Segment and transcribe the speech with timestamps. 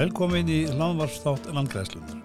[0.00, 2.20] Velkomin í landvarsþátt landgræslunar.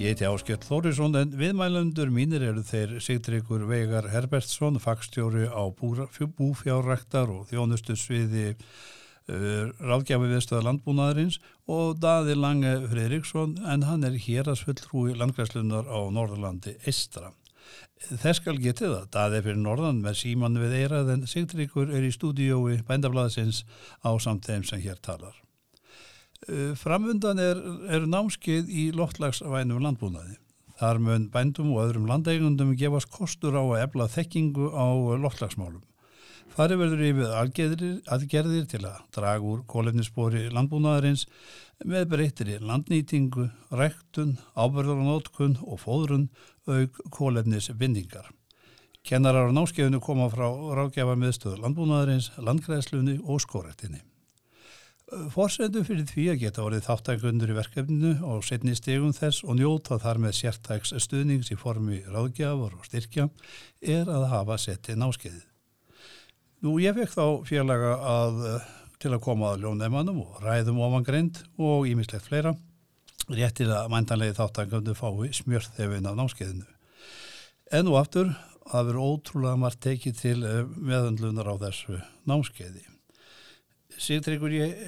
[0.00, 7.28] Ég heiti Áskjörn Þórisson en viðmælundur mínir eru þeir Sigtryggur Veigar Herbertsson, fagstjóri á búfjárrektar
[7.28, 11.36] og þjónustu sviði uh, ráðgjafi viðstöða landbúnaðarins
[11.68, 17.34] og Daði Lange Fredriksson en hann er hérasfulltrúi landgræslunar á Norðurlandi Eistra.
[18.08, 22.16] Þess skal getið að Daði fyrir Norðan með síman við eirað en Sigtryggur er í
[22.16, 23.66] stúdiói bændablaðsins
[24.00, 25.36] á samt þeim sem hér talar.
[26.48, 27.58] Eh, Framvundan er,
[27.92, 30.38] er námskeið í loftlagsvænum landbúnaði.
[30.80, 34.88] Þar mun bændum og öðrum landeigundum gefast kostur á að ebla þekkingu á
[35.20, 35.82] loftlagsmálum.
[36.56, 37.34] Þar er verður yfir
[38.10, 41.26] aðgerðir, til að draga úr kólefnisspori landbúnaðarins
[41.84, 46.28] með breyttir í landnýtingu, rektun, ábyrðaranótkun og fóðrun
[46.66, 48.32] auk kólefnisbindingar.
[49.06, 54.02] Kennarar á námskeiðinu koma frá ráðgjafa miðstöður landbúnaðarins, landgræðslunni og skórektinni.
[55.10, 59.98] Forsendu fyrir því að geta orðið þáttakundur í verkefninu og setni stegum þess og njóta
[59.98, 63.26] þar með sértæks stuðnings í formi ráðgjafar og styrkja
[63.82, 65.46] er að hafa settið náskeiðið.
[66.62, 68.38] Nú ég fekk þá félaga að,
[69.02, 72.54] til að koma að ljónæmanum og ræðum ofangreind og ímislegt fleira
[73.30, 76.68] réttir að mæntanlegi þáttakundu fái smjörþefin af náskeiðinu.
[77.74, 78.30] En og aftur
[78.70, 81.98] að vera ótrúlega margt tekið til eh, meðundlunar á þessu
[82.30, 82.86] náskeiði.
[84.00, 84.78] Sigtryggur, ég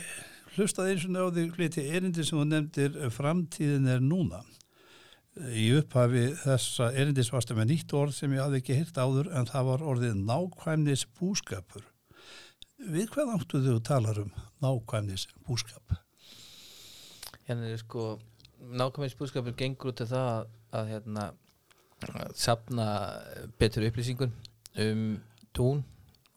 [0.55, 4.41] hlustaði eins og náði hliti erindi sem þú nefndir framtíðin er núna.
[5.53, 9.49] Í upphafi þessa erindis varstu með nýtt orð sem ég hafði ekki hirt áður en
[9.49, 11.85] það var orðið nákvæmnis búskapur.
[12.81, 14.33] Við hvað áttu þú talar um
[14.65, 15.97] nákvæmnis búskap?
[17.45, 18.17] Hérna sko,
[18.65, 20.31] nákvæmnis búskapur gengur út af það
[20.73, 21.31] að, hérna,
[22.33, 22.87] sapna
[23.61, 24.33] betur upplýsingun
[24.81, 25.09] um
[25.53, 25.85] tún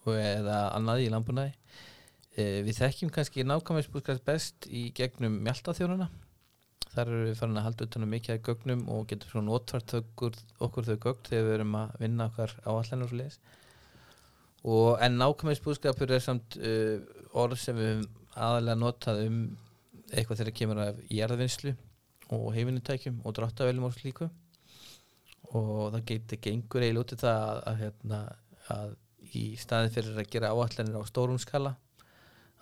[0.05, 1.64] eða annað í Eh,
[2.35, 6.09] við þekkjum kannski nákvæmleisbúskast best í gegnum mjöldaþjónuna.
[6.96, 10.38] Þar eru við farin að halda utanum mikið að gögnum og getum svona notvært okkur,
[10.59, 13.40] þau gögn þegar við erum að vinna okkar áallanur og leis.
[15.06, 16.97] En nákvæmleisbúskapur er samt uh,
[17.35, 19.41] orð sem við aðalega notað um
[20.12, 21.75] eitthvað þegar kemur af jærðvinnslu
[22.35, 24.29] og heifinutækjum og dráttavelum og slíku
[25.56, 28.19] og það getur gengur eiginlega út í það að, að, hérna,
[28.75, 28.94] að
[29.35, 31.75] í staðin fyrir að gera áallanir á stórum skala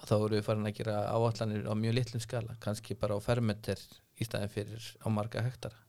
[0.03, 3.79] þá eru við farin að gera áallanir á mjög litlum skala, kannski bara á fermeter
[4.19, 5.79] í staðin fyrir á marga hektara.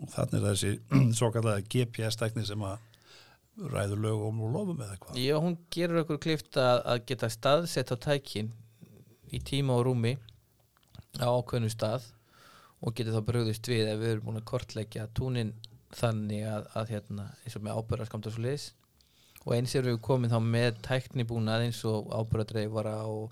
[0.00, 0.72] Og þannig er þessi
[1.18, 2.78] svo kallega GPS-tækni sem að
[3.70, 5.18] ræður lögum og lofum eða hvað?
[5.22, 8.50] Já, hún gerur okkur klift að, að geta staðsett á tækin
[9.30, 10.16] í tíma og rúmi
[11.22, 12.08] á ákveðnu stað
[12.84, 15.54] og getur þá bröðist við ef við erum búin að kortleggja túnin
[15.94, 18.66] þannig að, að hérna, eins og með ábyrðarskamt og svo leiðis
[19.44, 23.30] og eins er við komið þá með tæknibúnað eins og ábúradreifara og,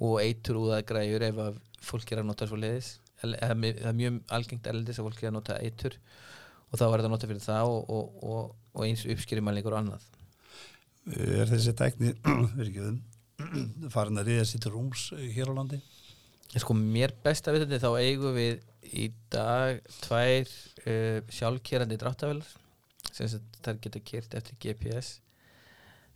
[0.00, 4.18] og eitur úðað græjur ef að fólk er að nota svo leiðis það er mjög
[4.32, 5.96] algengt erlendis að fólk er að nota eitur.
[6.70, 10.04] Og þá er það að nota fyrir það og, og, og eins uppskýrimælingur og annað.
[11.16, 12.14] Er þessi tækni
[13.94, 15.80] farin að riða til rúms hér á landi?
[16.50, 18.60] Sko mér best að vita þetta þá eigum við
[18.90, 22.56] í dag tvær uh, sjálfkerandi dráttavelar
[23.10, 23.30] sem
[23.62, 25.20] það geta kert eftir GPS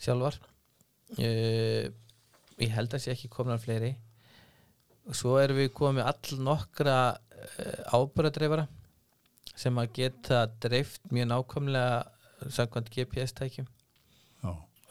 [0.03, 0.39] sjálfar.
[1.19, 1.91] Uh,
[2.61, 3.95] ég held að það sé ekki komna fleiri.
[5.05, 8.67] Og svo erum við komið all nokkra uh, ábúradreifara
[9.55, 13.69] sem að geta dreift mjög nákvæmlega samkvæmt GPS-tækjum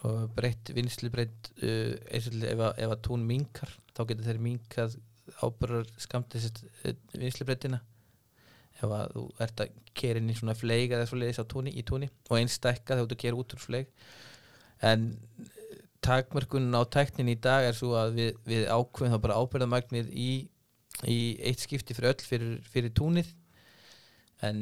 [0.03, 4.41] og breytt vinslu breytt uh, eins og ef, ef að tún minkar þá getur þeir
[4.43, 4.97] minkað
[5.43, 7.79] ábúrar skamt þessi vinslu breytina
[8.79, 11.71] ef að þú ert að kera inn í svona fleig eða svo leiðis á túni,
[11.71, 13.91] í túni og einn stekka þegar þú kera út úr fleig
[14.83, 15.07] en
[16.03, 20.31] takmörkunn á teknin í dag er svo að við, við ákveðum þá bara ábyrðamagnir í,
[21.07, 23.31] í eitt skipti fyrir öll fyrir, fyrir túnið.
[24.43, 24.59] En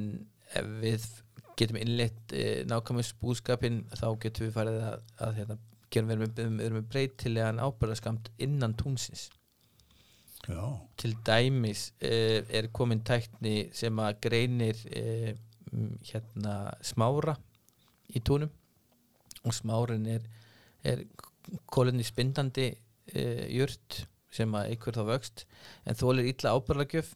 [0.57, 1.09] ef við
[1.57, 5.59] getum innleitt e, nákvæmast búskapin þá getum við farið að, að hérna,
[5.93, 9.29] gerum við með, með, með breytilegan ábyrðaskamt innan túnsins.
[10.49, 10.73] Já.
[10.97, 15.35] til dæmis e, er komin tækni sem að greinir e,
[16.09, 17.35] hérna smára
[18.09, 18.49] í túnum
[19.47, 20.25] og smárin er,
[20.83, 21.03] er
[21.71, 25.45] kólinni spindandi e, jurt sem að ykkur þá vöxt
[25.85, 27.11] en þólir illa ábyrðagjöf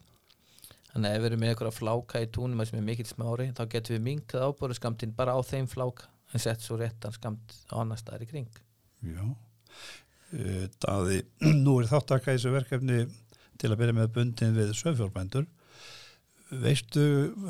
[0.92, 3.64] þannig að ef við erum með eitthvað fláka í túnum sem er mikill smári þá
[3.72, 8.00] getum við minkað ábyrðaskamtinn bara á þeim fláka en sett svo réttan skamt á annar
[8.00, 8.50] staðar í kring.
[9.06, 9.24] Já.
[10.36, 11.22] E, Daði,
[11.66, 13.04] nú er þáttakka í þessu verkefni
[13.62, 15.46] til að byrja með bundin við sögfjórbændur
[16.52, 17.06] veistu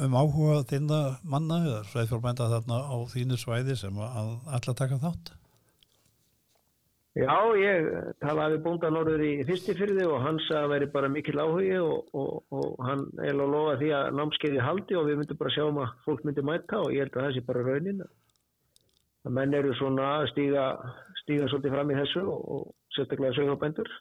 [0.05, 5.33] um áhuga þinna manna eða sveifjórbænda þarna á þínu svæði sem að alltaf taka þátt?
[7.15, 7.85] Já, ég
[8.19, 12.09] talaði við búnda norður í fyrstifyrði og hann sagði að veri bara mikil áhugi og,
[12.11, 15.63] og, og hann er að lofa því að námskeiði haldi og við myndum bara sjá
[15.63, 19.55] um að fólk myndi mæta og ég held að það sé bara raunin að menn
[19.55, 20.65] eru svona að stíga,
[21.21, 23.93] stíga svolítið fram í þessu og, og sérstaklega sögumbendur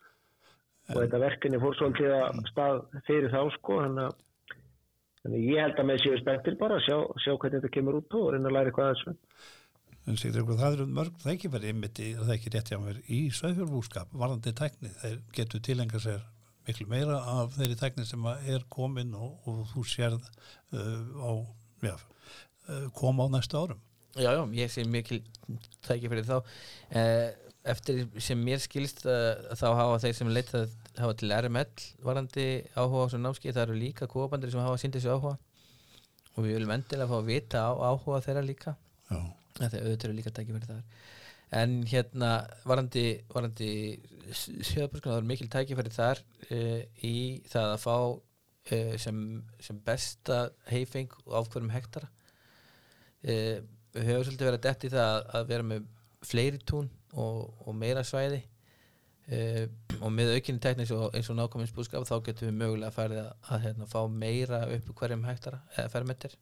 [0.91, 4.19] og þetta verkinni fór svolítið að stað fyrir þá sko þannig að
[5.25, 8.17] Þannig ég held að með séu spenntir bara að sjá, sjá hvernig þetta kemur út
[8.19, 9.15] og reyna að læra eitthvað þessu.
[10.05, 14.11] En Sigdryggur, það eru mörg þækifæri ymmiti, það er ekki rétt hjá mér, í söðfjörnbúskap,
[14.13, 16.27] varðandi tækni, þeir getur tilenga sér
[16.69, 20.29] miklu meira af þeirri tækni sem er komin og, og þú sérð
[20.77, 21.33] uh, á,
[21.89, 21.95] já,
[22.69, 23.81] uh, koma á næstu árum.
[24.15, 25.23] Já, já, ég sé mikil
[25.89, 26.37] tækifæri þá.
[26.93, 27.33] Uh,
[27.73, 32.47] eftir sem mér skilst uh, þá hafa þeir sem leitað hafa til RML varandi
[32.77, 35.35] áhuga á svona námskið, það eru líka kópandir sem hafa síndið sér áhuga.
[36.35, 38.77] Og við viljum endilega fá að vita á áhuga þeirra líka.
[39.11, 39.19] Já.
[39.59, 40.85] þegar auðvitað eru líka tækifæri þar.
[41.55, 42.31] En hérna
[42.67, 43.71] varandi, varandi
[44.35, 47.17] sjöðabúrskunar, það eru mikil tækifæri þar uh, í
[47.51, 49.21] það að fá uh, sem,
[49.63, 52.11] sem besta heifing á hverjum hektara.
[53.23, 53.63] Uh,
[53.95, 55.87] við höfum svolítið verið að detti það að, að vera með
[56.25, 58.43] fleiri tún og, og meira svæði
[59.33, 59.65] uh,
[60.01, 63.23] og með aukinni tekníks og eins og nákvæmins búskap þá getum við mögulega að fara
[63.23, 66.37] að, að hérna, fá meira upp hverjum hektara eða fermetir.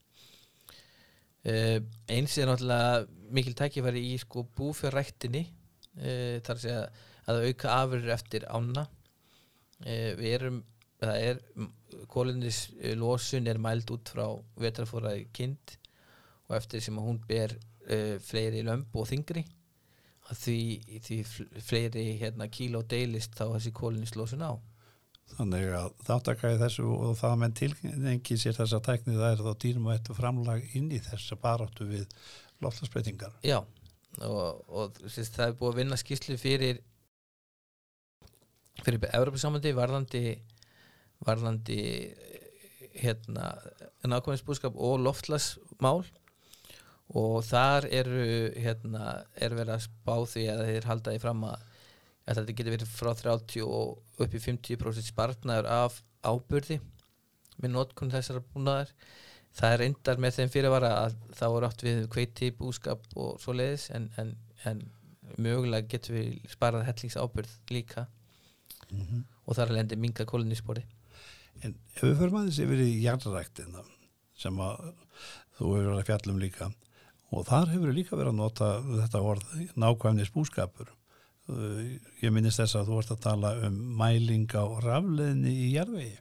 [1.43, 1.79] Uh,
[2.11, 6.83] eins er náttúrulega mikil tækifæri í sko búfjörræktinni uh, þar að segja
[7.31, 8.89] að auka afurur eftir ána
[9.83, 10.57] við erum
[10.99, 11.39] það er
[12.11, 12.59] kólunis
[12.99, 14.25] losun er mæld út frá
[14.63, 15.75] vetrafóraði kind
[16.49, 17.55] og eftir sem að hún ber
[18.23, 19.43] fleiri lömb og þingri
[20.31, 20.59] því,
[21.03, 21.19] því
[21.61, 24.53] fleiri hérna, kíló deilist þá þessi kólunislosun á
[25.33, 29.87] Þannig að þáttakæði þessu og það menn tilgengi sér þessa tækni það er þá dýrum
[29.89, 32.17] og eftir framlag inn í þessa baráttu við
[32.63, 33.33] loftasbreytingar.
[33.47, 33.63] Já,
[34.27, 36.83] og, og sérst, það er búið að vinna skýrslu fyrir
[38.83, 40.23] fyrir Európa-samandi varðandi
[41.25, 41.81] varðandi
[42.99, 43.55] hérna
[44.05, 46.03] nákvæmstbúskap og loftlasmál
[47.19, 48.23] og þar eru
[48.57, 51.67] hérna, er verið að spá því að þeir halda því fram að
[52.29, 56.79] þetta getur verið frá 30 og upp í 50% spartnaður af ábyrði
[57.61, 58.95] með notkunn þessar búnaðar.
[59.53, 63.53] Það er endar með þeim fyrirvara að þá er átt við kveiti, búskap og svo
[63.53, 64.33] leiðis en, en,
[64.65, 64.81] en
[65.37, 68.07] mögulega getur við sparað hellingsábyrð líka.
[68.93, 69.23] Mm -hmm.
[69.47, 70.83] og þar er lendi minga kóluníspori
[71.61, 73.85] En ef við förum aðeins yfir í jarðræktina
[74.43, 74.81] sem að
[75.57, 76.69] þú hefur verið að fjallum líka
[77.33, 80.91] og þar hefur líka verið að nota þetta orð nákvæmnis búskapur.
[82.23, 86.21] Ég minnist þess að þú vart að tala um mæling á rafleðinni í jarðvegi.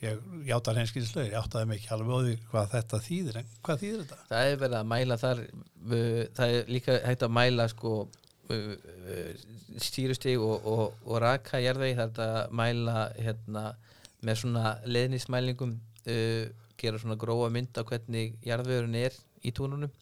[0.00, 4.00] Ég játar henskinslega, ég áttaði ekki alveg á því hvað þetta þýðir, en hvað þýðir
[4.00, 4.22] þetta?
[4.30, 5.42] Það er verið að mæla þar
[6.38, 7.92] það er líka hægt að mæla sko
[9.80, 13.64] stýrustig og, og, og raka jarðvegi, það er að mæla hérna,
[14.26, 16.48] með svona leðnismælingum uh,
[16.80, 19.92] gera svona gróa mynd á hvernig jarðvegurinn er í túnunum.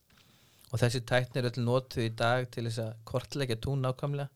[0.68, 4.28] Og þessi tækni er öll nótuð í dag til þess að kortleggja tún nákvæmlega.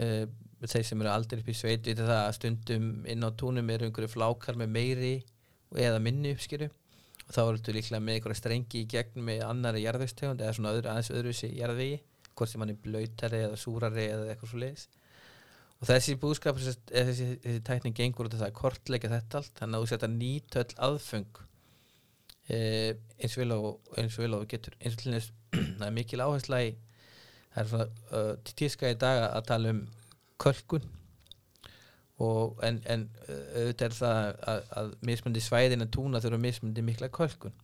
[0.00, 0.24] Uh,
[0.62, 3.88] þeir sem eru aldrei upp í sveit við það að stundum inn á túnum eru
[3.88, 5.12] einhverju flákar með meiri
[5.74, 9.82] eða minni uppskýru og þá eru þetta líklega með einhverja strengi í gegn með annari
[9.82, 11.98] jarðvegstegund eða svona öðru, aðeins öðruvísi jarðvegi
[12.32, 14.86] hvort sem hann er blöytari eða súrari eða eitthvað svo leiðis
[15.82, 16.76] og þessi búskap þessi,
[17.42, 19.56] þessi, tækning gengur út af það að kortleggja þetta allt.
[19.58, 21.42] Þannig að þú setja nýtöll aðfeng
[22.46, 24.78] eh, eins og vel og getur.
[24.78, 25.32] Eins og til þess
[25.78, 26.72] það er mikil áhersla í
[27.52, 29.82] það er svona uh, tíska í dag að tala um
[30.42, 30.86] kölkun
[32.22, 34.18] og en, en auðvitað er það
[34.52, 37.54] að, að mismundi svæðin að túna þurfa mismundi mikla kölkun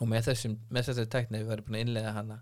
[0.00, 2.38] og með þessum með þessari tækni við verðum búin að innlega hana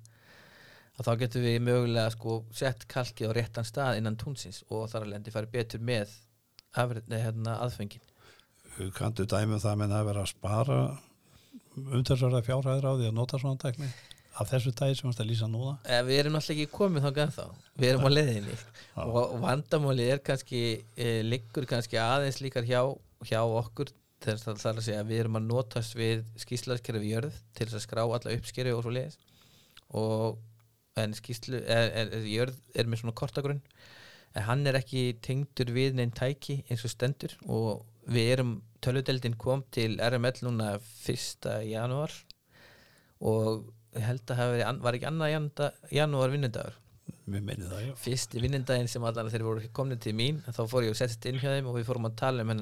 [0.99, 5.07] og þá getum við mögulega sko sett kalkið á réttan stað innan túnsins og þar
[5.07, 6.13] að lendi fari betur með
[6.79, 8.07] afræðni hérna aðfengin
[8.97, 10.77] Kantu dæmið um það með að vera að spara
[11.81, 13.89] umtalsverða fjárhæður á því að nota svona tækni?
[14.41, 15.73] Af þessu tæði sem það lýsa núna?
[15.85, 17.45] Eh, Við erum alltaf ekki komið þá gæð þá
[17.83, 18.55] við erum á leðinni
[19.03, 20.61] og vandamáli er kannski
[20.97, 22.81] eh, liggur kannski aðeins líkar hjá,
[23.27, 23.91] hjá okkur.
[24.21, 27.67] Þess að það er að segja að við erum að notast við skýrslaskerfi jörð til
[27.67, 29.19] þess að skrá alla uppskerfi og svo leiðis
[29.97, 30.41] og
[30.99, 33.63] en skýrslu er, er, er, er með svona kortagrunn
[34.35, 39.37] en hann er ekki tengdur við neinn tæki eins og stendur og við erum, töludeldin
[39.39, 41.49] kom til RML núna 1.
[41.69, 42.15] janúar
[43.21, 43.67] og
[43.97, 46.79] ég held að það veri, var ekki annað janúar vinnendagur
[47.99, 51.41] fyrsti vinnendaginn sem allar þeir voru komin til mín þá fór ég og settist inn
[51.43, 52.55] hjá þeim og við fórum að tala um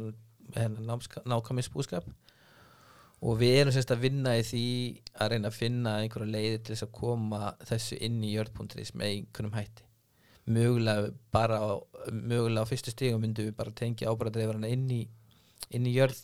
[0.56, 2.08] hennar nákvæmis búskap
[3.18, 4.64] og við erum semst að vinna í því
[5.18, 9.14] að reyna að finna einhverja leiði til þess að koma þessu inn í jörð.is með
[9.14, 9.86] einhvernum hætti.
[10.48, 11.70] Mögulega bara á,
[12.12, 16.20] mögulega á fyrstu stígum myndum við bara tengja ábæradreifarana inn inn í jörð.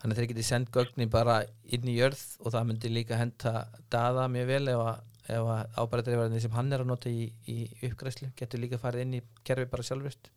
[0.00, 1.42] Þannig að þeir geti sendt gögnin bara
[1.72, 5.04] inn í jörð og það myndi líka henda daða mjög vel ef að,
[5.36, 9.22] að ábæradreifarani sem hann er að nota í, í uppgræslu getur líka farið inn í
[9.46, 10.32] kerfi bara sjálfurst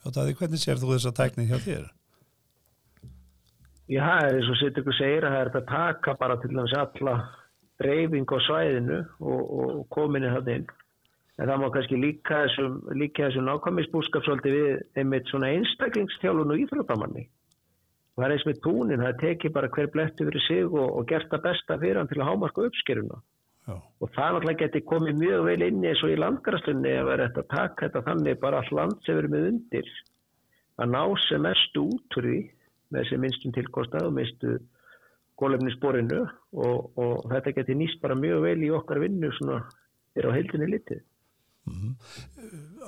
[0.00, 1.88] Og það er hvernig sér þú þessa tækni hjá þér?
[3.90, 6.74] Já, er eins og sitt ykkur segir að það er að taka bara til dæmis
[6.78, 7.14] alla
[7.82, 10.68] dreifing á svæðinu og, og kominni það inn.
[11.40, 12.76] En það má kannski líka þessum,
[13.16, 17.24] þessum nákvæmisbúskap svolítið við einmitt svona einstaklingstjálun og íþróttamanni.
[18.14, 21.10] Og það er eins með túnin, það tekir bara hver blettu fyrir sig og, og
[21.10, 23.20] gert það besta fyrir hann til að hámarka uppskeruna.
[23.66, 27.26] Já, Og það náttúrulega geti komið mjög vel inn eins og í landgræstunni að vera
[27.26, 29.92] þetta að taka þetta þannig bara all land sem verið með undir
[30.80, 32.40] að ná sem mestu út úr því
[32.94, 34.56] með sem minnstum tilkostað og minnstu
[35.40, 39.62] gólefnisborinu og, og þetta geti nýst bara mjög vel í okkar vinnu svona
[40.18, 41.04] er á heildinni litið.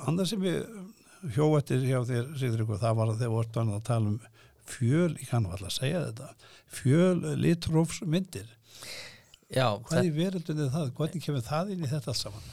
[0.07, 4.11] annað sem ég hjó eftir hjá þér, Sigurður, það var að þeir voru að tala
[4.11, 4.19] um
[4.67, 8.51] fjöl, ég kann alltaf að segja þetta, fjöl litrófsmyndir.
[9.53, 10.91] Já, Hvað í veröldunni er það?
[10.97, 12.51] Hvernig kemur það inn í þetta allt saman?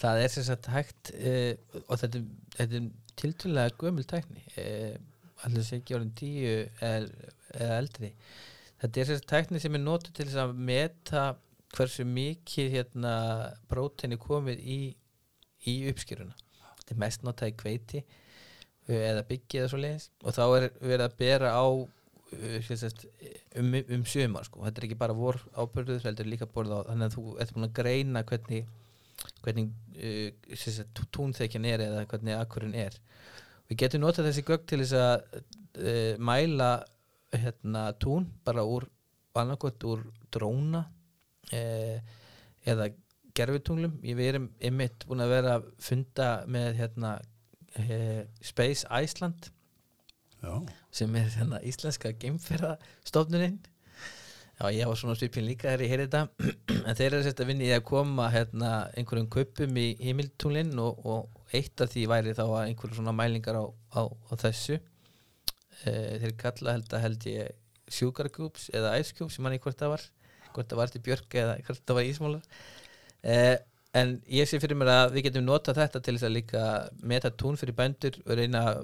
[0.00, 2.20] Það er sem sagt hægt uh, og þetta,
[2.56, 4.94] þetta er tiltölulega gömul tækni uh,
[5.46, 7.28] allir sé ekki orðin tíu eða,
[7.80, 8.12] eldri.
[8.80, 11.24] Þetta er sagt tækni sem er notuð til að meta
[11.76, 13.14] hversu mikið hérna
[13.70, 14.78] prótein er komið í,
[15.70, 16.34] í uppskýruna
[16.80, 20.68] þetta er mest notað í kveiti uh, eða byggi eða svo leiðis og þá er
[20.80, 21.66] verið að bera á
[22.78, 23.06] sagt,
[23.58, 24.62] um, um sjömar sko.
[24.66, 27.68] þetta er ekki bara vor ábyrður heldur líka borð á þannig að þú ert búin
[27.68, 28.68] að greina hvernig
[29.44, 32.98] hvernig uh, túnþekjan er eða hvernig akkurinn er
[33.70, 36.70] við getum notað þessi gögn til þess að uh, mæla
[37.30, 38.88] hérna, tún bara úr
[39.86, 40.02] úr
[40.34, 40.82] dróna
[41.54, 41.98] uh,
[42.66, 42.90] eða
[43.38, 47.14] gerfitunglum við erum ymitt búin að vera að funda með hérna,
[47.78, 49.52] uh, Space Iceland
[50.40, 50.54] Já,
[50.90, 53.60] sem er hérna, íslenska geimferðastofnunin
[54.60, 56.50] Já, ég var svona svipin líka þegar ég heyrði þetta.
[56.90, 61.00] En þeir eru sérst að vinna í að koma hérna, einhverjum kuppum í himiltúlinn og,
[61.08, 63.64] og eitt af því væri þá að einhverjum svona mælingar á,
[63.96, 64.76] á, á þessu.
[65.84, 67.56] E, þeir kalla held að held ég
[67.90, 70.06] Sugar Cubes eða Ice Cubes sem manni hvort það var
[70.52, 72.60] hvort það var til Björk eða hvort það var Ísmálar
[73.22, 73.36] e,
[73.96, 76.64] en ég sé fyrir mér að við getum notað þetta til þess að líka
[77.12, 78.82] meta tún fyrir bændur og reyna að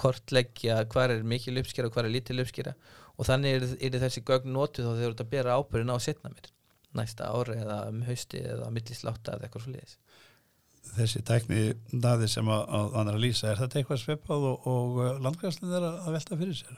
[0.00, 2.74] kortleggja hvað er mikil uppskera og hvað er lítil uppskera
[3.14, 6.32] og þannig er, er þessi gögn notuð þá þeir eru að bera ábyrðin á setna
[6.34, 6.50] mér
[6.94, 9.98] næsta ári eða um hausti eða millisláta eða eitthvað svo liðis
[10.94, 11.62] þessi tækni
[12.02, 15.72] daði sem að, að hann er að lýsa, er þetta eitthvað svipað og, og landgræslinn
[15.72, 16.76] er að, að velta fyrir sér?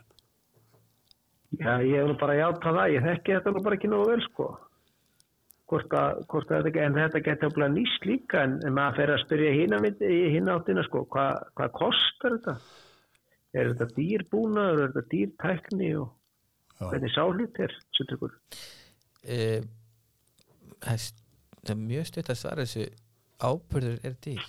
[1.56, 4.22] Já, ég hef nú bara játa það, ég þekki þetta nú bara ekki nógu vel
[4.26, 4.48] sko.
[5.66, 9.12] Hvort að, hvort að þetta, en þetta getur bara nýst líka en, en maður fer
[9.14, 12.56] að spyrja hinn áttina sko, hvað hva kostar þetta?
[13.56, 16.10] Er þetta dýrbúnaður, er þetta dýrtækni og
[16.76, 16.88] Já.
[16.90, 18.34] hvernig sálut er, setur ykkur?
[19.24, 19.38] e,
[20.84, 22.88] það er mjög stutt að svara þessu.
[23.36, 24.44] Ábyrður er dýr.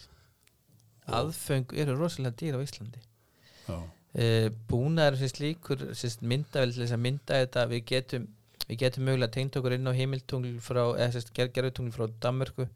[1.17, 3.01] Aðföng eru rosalega dýr á Íslandi.
[3.67, 3.77] Já,
[4.15, 4.27] e,
[4.69, 7.65] búnaður sem slíkur sem myndavel til þess að mynda þetta.
[7.71, 8.27] Við getum,
[8.67, 12.67] við getum mögulega tengt okkur inn á heimiltungl frá eða sérst gerðutungl frá Danmörku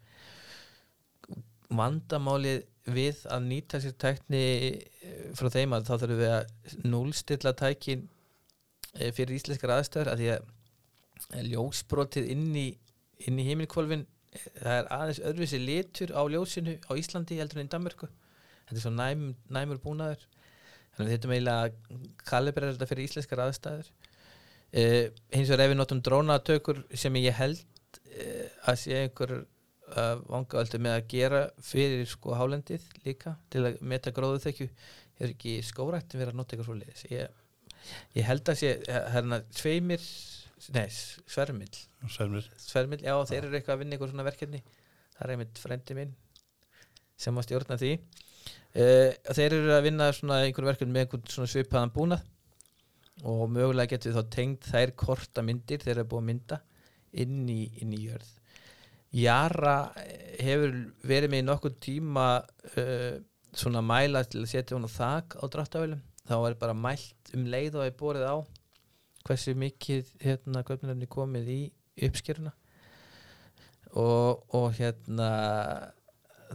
[1.71, 7.53] vandamálið við að nýta sér tækni eh, frá þeim að þá þurfum við að núlstilla
[7.57, 8.07] tækin
[8.97, 12.67] eh, fyrir íslenskar aðstöður að því að ljósbrotið inn í,
[13.29, 17.71] inn í heimilkvolfin það er aðeins öðruvísi litur á ljósinu á Íslandi heldur en í
[17.71, 18.07] Danmörku.
[18.67, 20.23] Þetta er svo næm, næmur búnaður.
[20.95, 23.91] Þannig að þurfum eiginlega að kalibrera þetta fyrir íslenskar aðstæður.
[24.71, 29.41] Uh, hins vegar ef við notum drónatökur sem ég held uh, að sé einhver
[29.91, 34.67] uh, vangaöldu með að gera fyrir sko hálendið líka til að meta gróðu þekju
[35.21, 37.39] er ekki skórættin verið að nota eitthvað svo leiðis ég,
[38.17, 38.75] ég held að sé
[39.13, 40.05] hérna sveimir
[40.73, 41.73] nei, svermill
[42.09, 42.47] Svermir.
[42.57, 44.61] Svermill, já, þeir eru eitthvað að vinna eitthvað svona verkefni.
[45.13, 46.13] Það er einmitt frendi minn
[47.21, 47.91] sem að stjórna því.
[48.71, 52.29] Uh, þeir eru að vinna svona einhverjum verkefni með einhvern svona svipaðan búnað
[53.27, 56.61] og mögulega getur við þá tengd þær korta myndir þeir eru búið að mynda
[57.21, 58.31] inn í, inn í jörð
[59.11, 59.91] Jara
[60.39, 63.19] hefur verið með í nokkuð tíma uh,
[63.51, 67.47] svona mæla til að setja hún á þak á dráttavölum þá er bara mælt um
[67.51, 68.35] leið og er borið á
[69.27, 71.61] hversu mikið hérna göfnirefni komið í
[72.07, 72.53] uppskeruna.
[73.91, 75.27] Og, og hérna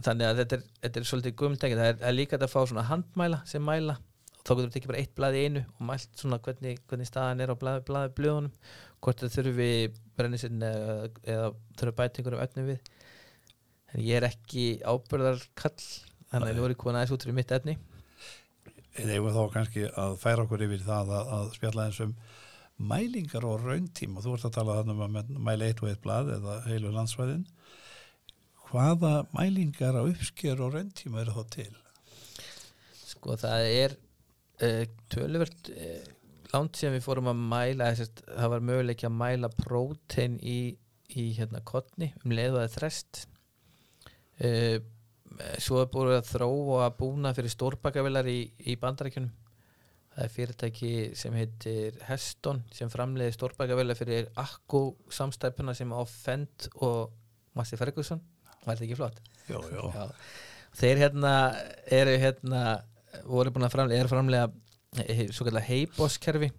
[0.01, 2.87] þannig að þetta er, þetta er svolítið gumtæki það er, er líka að fá svona
[2.89, 3.99] handmæla sem mæla.
[4.41, 7.43] Þá getur við tekið bara eitt blað í einu og mælt svona hvernig, hvernig staðan
[7.43, 8.53] er á blað, blað, blöðunum
[9.03, 9.71] hvort það þurfi
[10.17, 12.91] brennisinn eða, eða þurfi bæti einhverjum öfnum við
[13.93, 17.77] en ég er ekki ábyrðarkall þannig að við vorum komin aðeins út fyrir mitt efni
[18.97, 22.15] Eða ég var þá kannski að færa okkur yfir það að, að spjalla eins um
[22.77, 24.23] mælingar og rauntíma.
[24.25, 27.43] Þú ert að tala þannig um að mæla eitt og eitt blað eða heilu landsvæðin.
[28.71, 31.69] Hvaða mælingar á uppsker og rauntíma eru þá til?
[33.17, 33.95] sko það er
[34.63, 36.09] uh, töluvert uh,
[36.53, 40.59] langt sem við fórum að mæla þess, það var möguleik að mæla prótein í,
[41.15, 43.23] í hérna kottni um leið og það er þrest
[44.47, 44.77] uh,
[45.61, 49.33] svo er búin að þróa að búna fyrir stórbakavilar í, í bandarækjunum
[50.17, 56.69] það er fyrirtæki sem heitir Heston sem framleiði stórbakavilar fyrir Akku samstæpuna sem á Fend
[56.81, 57.13] og
[57.57, 58.21] Massi Ferguson
[58.63, 59.19] var þetta ekki flott?
[59.47, 59.89] Jó, jó.
[59.93, 60.07] Já.
[60.75, 61.33] þeir hérna
[61.99, 62.63] eru hérna
[63.27, 64.49] voru búin að framlega, er framlega
[65.31, 66.51] svo kallar heiboskerfi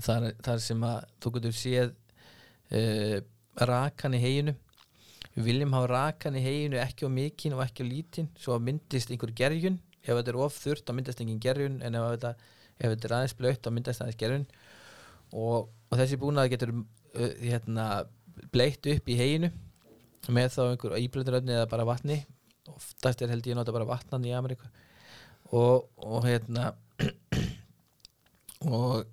[0.00, 1.92] þar, þar sem að þú getur séð
[2.76, 3.18] uh,
[3.66, 4.56] rakan í heginu
[5.36, 9.10] við viljum hafa rakan í heginu ekki á mikinn og ekki á lítinn svo myndist
[9.12, 9.76] einhver gerjun.
[10.00, 12.30] Ef þetta er of þurrt þá myndast engin gerjun en ef þetta,
[12.78, 14.46] ef þetta er aðeins blöytt þá myndast aðeins gerjun.
[15.36, 18.06] Og, og þessi búnað getur uh, hérna,
[18.54, 19.52] bleitt upp í heginu
[20.32, 22.22] með þá einhver íblönduröfni eða bara vatni.
[22.72, 24.70] Oftast er held ég að nota bara vatnan í Ameríku.
[25.52, 26.72] Og, og hérna
[28.66, 29.04] og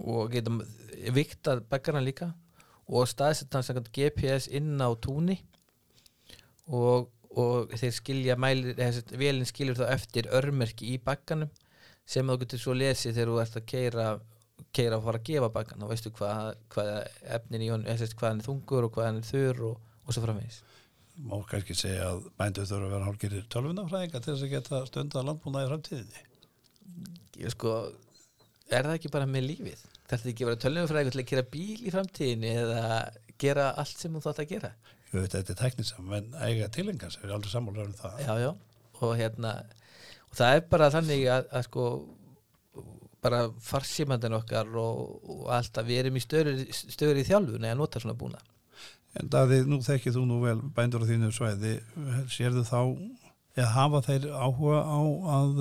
[0.00, 0.60] og getum
[1.12, 2.32] viktað beggarna líka
[2.88, 5.38] og staðsett hans GPS inn á túni
[6.66, 11.50] og, og þeir skilja þessi velin skilur þá eftir örmerki í bagganum
[12.08, 14.08] sem þú getur svo lesið þegar þú ert að keira
[14.72, 16.92] keira að fara að gefa baggan og veistu hvað, hvað
[17.36, 20.24] efnin í eða hvað hann er þungur og hvað hann er þurr og, og svo
[20.24, 20.62] framvegis
[21.12, 25.26] Má kannski segja að bændu þurfa að vera hálfgerir tölvunafræðinga til þess að geta stundað
[25.28, 26.22] landbúnaði framtíðinni.
[27.40, 27.74] Ég sko
[28.72, 29.84] er það ekki bara með lífið?
[30.10, 32.86] Þetta ekki að vera tölnumfræðingur til að gera bíl í framtíðinni eða
[33.42, 34.72] gera allt sem þú þátt að gera?
[35.12, 38.20] Ég veit að þetta er teknisam, en eiga tilengar sem er aldrei sammála um það.
[38.24, 38.50] já, já,
[39.00, 39.52] og hérna
[40.30, 41.86] og það er bara þannig að, að sko
[43.22, 48.02] bara farsímandin okkar og, og allt að við erum í stöður, í þjálfun eða nota
[48.02, 48.40] svona búna
[49.20, 51.72] En Daði, nú þekkið þú nú vel bændur á þínu svæði,
[52.32, 52.78] sérðu þá,
[53.58, 55.00] eða hafa þeir áhuga á
[55.36, 55.60] að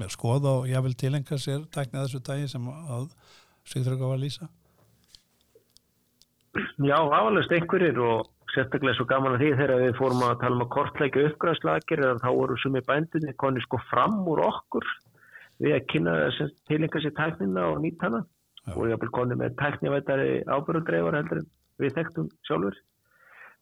[0.00, 3.12] með skoða og jável tilenga sér tæknið þessu dagi sem að
[3.70, 4.48] Sigþrögg á að lýsa?
[6.82, 10.64] Já, afalast einhverjir og sérstaklega svo gaman að því þegar við fórum að tala um
[10.64, 14.86] að kortleika uppgræðslagir þá voru sumi bændinni koni sko fram úr okkur
[15.62, 18.74] við að kynna þess tilenga sér tæknina og nýta hana Já.
[18.74, 22.80] og ég hafði koni með tæknivættari ábyrgundreifar heldur en við þekktum sjálfur.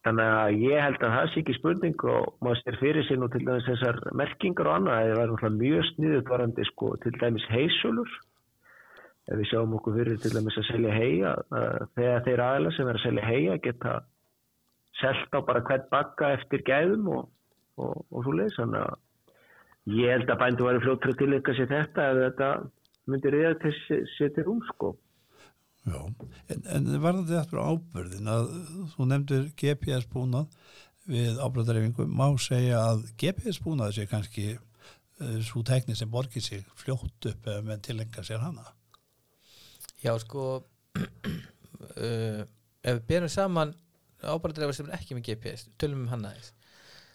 [0.07, 3.27] Þannig að ég held að það sé ekki spurning og maður styrir fyrir sér nú
[3.31, 7.11] til dæmis þessar merkingar og annað að það var náttúrulega mjög sniðut varandi sko til
[7.19, 8.13] dæmis heysölur.
[9.29, 11.33] Ef við sjáum okkur fyrir til dæmis að selja heia,
[11.99, 13.97] þegar þeir aðeins sem er að selja heia geta
[15.01, 17.27] selt á bara hvert bakka eftir gæðum og,
[17.77, 18.55] og, og svo leiðis.
[18.61, 22.49] Þannig að ég held að bændu væri fljóttur að tilika sér þetta ef þetta
[23.11, 24.95] myndir reyða til sér til rúm sko.
[25.87, 25.99] Já,
[26.51, 28.49] en, en varðandi eftir ábyrðin að
[28.93, 30.49] þú nefndir GPS búnað
[31.09, 36.65] við ábyrðareifingu, má segja að GPS búnað sé kannski uh, svo tekni sem borgir sig
[36.77, 38.65] fljótt upp ef menn tilengar sér hana.
[40.03, 42.41] já sko uh,
[42.87, 43.73] ef við berum saman
[44.21, 46.53] ábærdreifar sem er ekki með GPS tölum um hann aðeins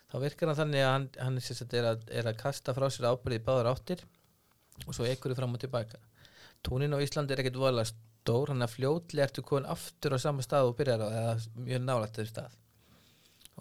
[0.08, 3.10] þá virkar hann þannig að hann, hann er, er, að, er að kasta frá sér
[3.12, 4.04] ábyrði í báðar áttir
[4.86, 6.00] og svo ekkur fram og tilbaka
[6.64, 7.92] túnin á Íslandi er ekkert voðalega
[8.24, 11.32] stór hann að fljótlega ertu komin aftur á sama stað og byrjar á eða
[11.66, 12.54] mjög þessu stað.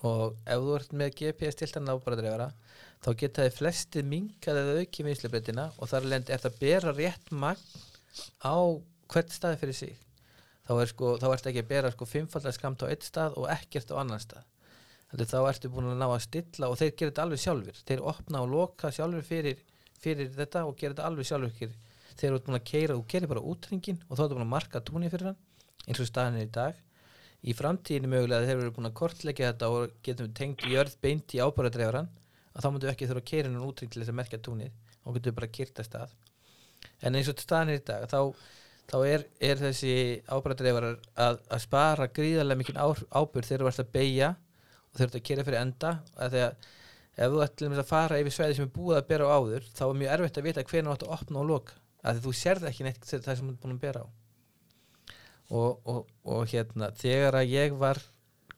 [0.07, 2.47] Og ef þú ert með GPS tiltan ábærdreifara
[3.03, 7.59] þá geta þið flestið minkað eða auki vinslebreytina og þar er það bera rétt magn
[8.39, 8.55] á
[9.11, 9.93] hvert staði fyrir sig.
[10.63, 13.49] Þá er sko, þá ertu ekki að bera sko fimmfaldar skamt á eitt stað og
[13.51, 14.47] ekkert á annan stað.
[15.11, 18.07] Þannig þá ertu búin að ná að stilla og þeir gera þetta alveg sjálfur þeir
[18.13, 19.59] opna og loka sjálfur fyrir,
[19.99, 21.75] fyrir þetta og gera þetta alveg sjálfur
[22.19, 24.81] þeir eru búin að keira og keira bara útringin og þá ertu búin að marka
[24.85, 25.39] túnni fyrir hann
[25.87, 26.81] eins og staðin er í dag.
[27.43, 31.41] Í framtíðinu mögulega þeir eru búin að kortleggja þetta og getum tengt jörð beint í
[31.43, 32.11] ábæradreifaran
[32.53, 35.17] að þá myndu ekki þurfa að keira hann útring til þess að merkja túnið og
[35.17, 36.13] getum bara kyrta stað.
[37.03, 38.19] En eins og staðin er í dag þá
[38.91, 39.95] þá er, er þessi
[40.27, 40.95] ábæradreifarar
[41.25, 42.79] að, að spara gríðarlega mikið
[43.11, 44.31] ábyrð þegar þú ert að beigja
[44.93, 45.93] og eru að kera fyrir enda.
[46.15, 46.57] Að þegar
[47.13, 49.65] ef þú ert dæmis að fara yfir sveiði sem er búið að bera á áður
[49.69, 52.33] þá er mjög erfitt að vita hvernig þú átt að opna og loka að þú
[52.37, 54.07] sérð ekki neitt það sem þú ert búin að bera á.
[55.53, 57.99] Og, og, og hérna þegar að ég var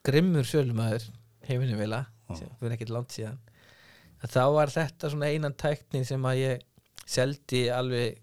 [0.05, 1.08] grimmur sölumæður
[1.45, 3.41] heiminu vila, fyrir ekkert langt síðan
[4.25, 6.63] þá var þetta svona einan tæknin sem að ég
[7.05, 8.21] seldi alveg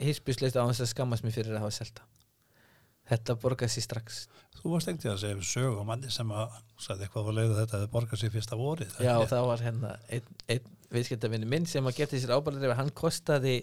[0.00, 2.06] hispisleist á þess að skammast mér fyrir að hafa selta
[3.10, 4.20] þetta borgaði sér strax.
[4.56, 7.76] Þú varst ekkert að segja sög og manni sem að sagði eitthvað á leiðu þetta
[7.76, 11.86] að það borgaði sér fyrsta vorið Já, það var hérna einn ein viðskiptavinni minn sem
[11.86, 13.58] að geta sér ábæðlega hann kostaði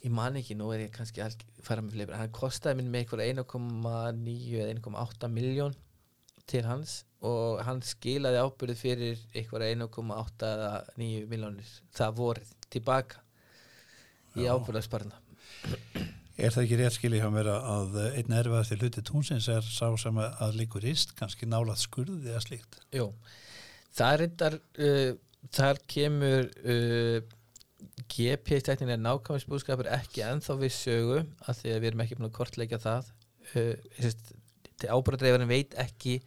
[0.00, 3.04] ég man ekki, nú er ég kannski að fara með fleiri, hann kostaði minn með
[3.04, 5.76] eitthvað 1,9 eða 1,8 miljón
[6.50, 13.20] til hans og hann skilaði ábyrðu fyrir eitthvað 1,8 eða 9 miljónir það vorið tilbaka
[14.40, 15.20] í ábyrðasparna
[16.40, 20.16] Er það ekki rétt skilji hjá mér að einn erfiðasti hluti tónsins er sá sem
[20.22, 22.78] að líkur íst, kannski nálað skurði eða slíkt?
[22.96, 23.10] Jó,
[23.92, 25.10] það er reyndar uh,
[25.48, 27.20] þar kemur uh,
[28.10, 32.36] GPS-teknin er nákvæmstbúðskapur ekki enþá við sögu af því að við erum ekki búin að
[32.36, 33.10] kortleika það.
[33.54, 33.74] Uh,
[34.80, 36.20] ábúradreifarinn veit ekki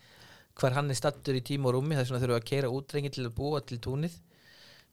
[0.60, 3.14] hvar hann er stattur í tíma og rúmi þess vegna þurfum við að keira útrengi
[3.14, 4.20] til að búa til túnið.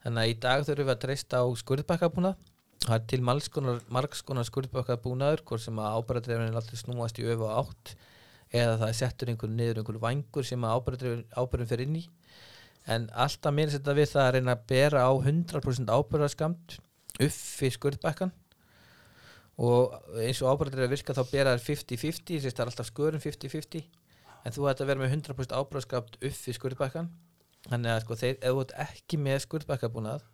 [0.04, 2.46] Þannig að í dag þurfum við að treysta á skurðbakkabúnað.
[2.80, 7.44] Það er til margskonar skurðbakkað búnaður hvort sem að ábæradreifin er alltaf snúast í öfu
[7.44, 7.92] og átt
[8.50, 12.06] eða það er settur einhvern niður einhvern vangur sem að ábæradreifin fer inn í
[12.88, 16.76] en alltaf minnst þetta við það að reyna að bera á 100% ábæraskamt
[17.20, 18.32] uppi skurðbakkan
[19.60, 23.84] og eins og ábæradreifin virka þá bera þær 50-50 það er alltaf skurðum 50-50
[24.46, 27.10] en þú ætti að vera með 100% ábæraskamt uppi skurðbakkan
[27.68, 30.24] þannig að sko þeir, ef þú ert ekki með skurðbakkabúnað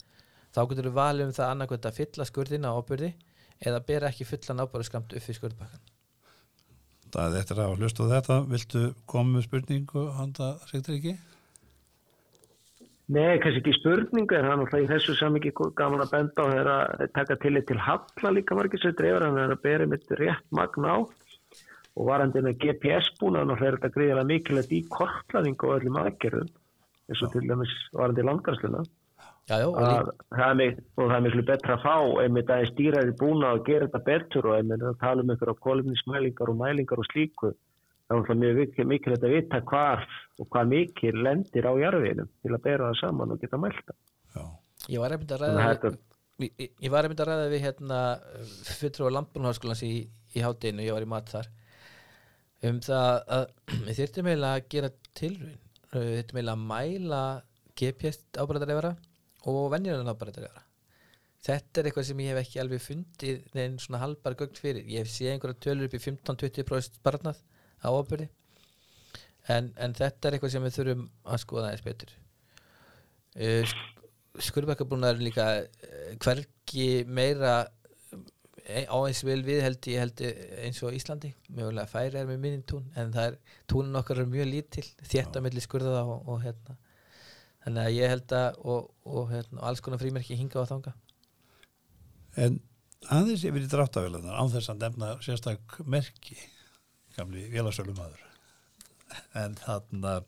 [0.55, 3.13] þá getur við valið um það annarkvæmt að fylla skurðina á ábyrði
[3.67, 5.93] eða bera ekki fullan ábyrðu skamt upp í skurðbakkan
[7.17, 8.37] Það er eftir að hlustu þetta.
[8.51, 11.15] Viltu koma með spurningu handa Sigtur ekki?
[13.07, 16.47] Nei, kannski ekki spurningu en það er náttúrulega í þessu samingi gaman að benda á
[16.51, 19.63] þeirra að taka til eitt til halla líka margir sem dreifur en það er að
[19.63, 20.99] bera mitt rétt magna á.
[21.97, 26.51] Og varandina GPS búin að náttúrulega er þetta greiðilega mikilvægt í kortlaðingu og öllum aðgerðum
[27.07, 30.63] eins og til dæmis varandi langarsluna og, að, það
[30.99, 34.51] og það er miklu betra að fá einmitt að stýraði búna að gera þetta betur
[34.51, 37.53] og einmitt að tala um einhverja kólumnismælingar og mælingar og slíku
[38.07, 40.05] það er mjög mikilvægt að vita hvar
[40.39, 43.97] og hvað mikil lendir á jarfiðinum til að bera það saman og geta mælta
[44.87, 45.91] Ég var einmitt að ræða
[46.39, 48.01] við, ég, ég var einmitt að ræða við hérna
[48.69, 49.95] fyrir á Lampunháskólans í,
[50.37, 51.51] í hátinu, ég var í mat þar
[52.69, 53.49] um það að
[53.89, 55.65] við þurftum eiginlega að gera tilröðin
[55.97, 57.25] við þurftum eiginlega að mæla
[57.77, 58.95] GPS ábræðarleifara
[59.51, 60.67] og venjulega náttúrulega
[61.47, 64.87] þetta er eitthvað sem ég hef ekki alveg fundið neinn svona halbar gögn fyrir.
[64.91, 67.43] Ég hef séð einhverja tölur upp í 15-20% sparnað
[67.87, 68.29] á ábyrði
[69.55, 72.15] en, en þetta er eitthvað sem við þurfum að skoða aðeins betur.
[73.37, 73.77] Uh,
[74.43, 77.57] skurðbækabúnar er líka uh, hverki meira
[78.67, 80.23] á eins vel við held ég held
[80.67, 81.31] eins og Íslandi.
[81.55, 83.37] Mögulega færi er með minni tún en það er
[83.71, 86.75] túnin okkar er mjög lítil þétt að milli skurða og, og hérna.
[87.63, 90.93] Þannig að ég held að og, og hérna, alls konar frímerki hinga á þanga
[92.39, 92.61] En
[93.11, 96.37] aðeins yfir í dráttavélunar án þess að nefna sérstak merki
[97.17, 98.25] gamli vélasölum aður
[99.39, 100.25] en þannig að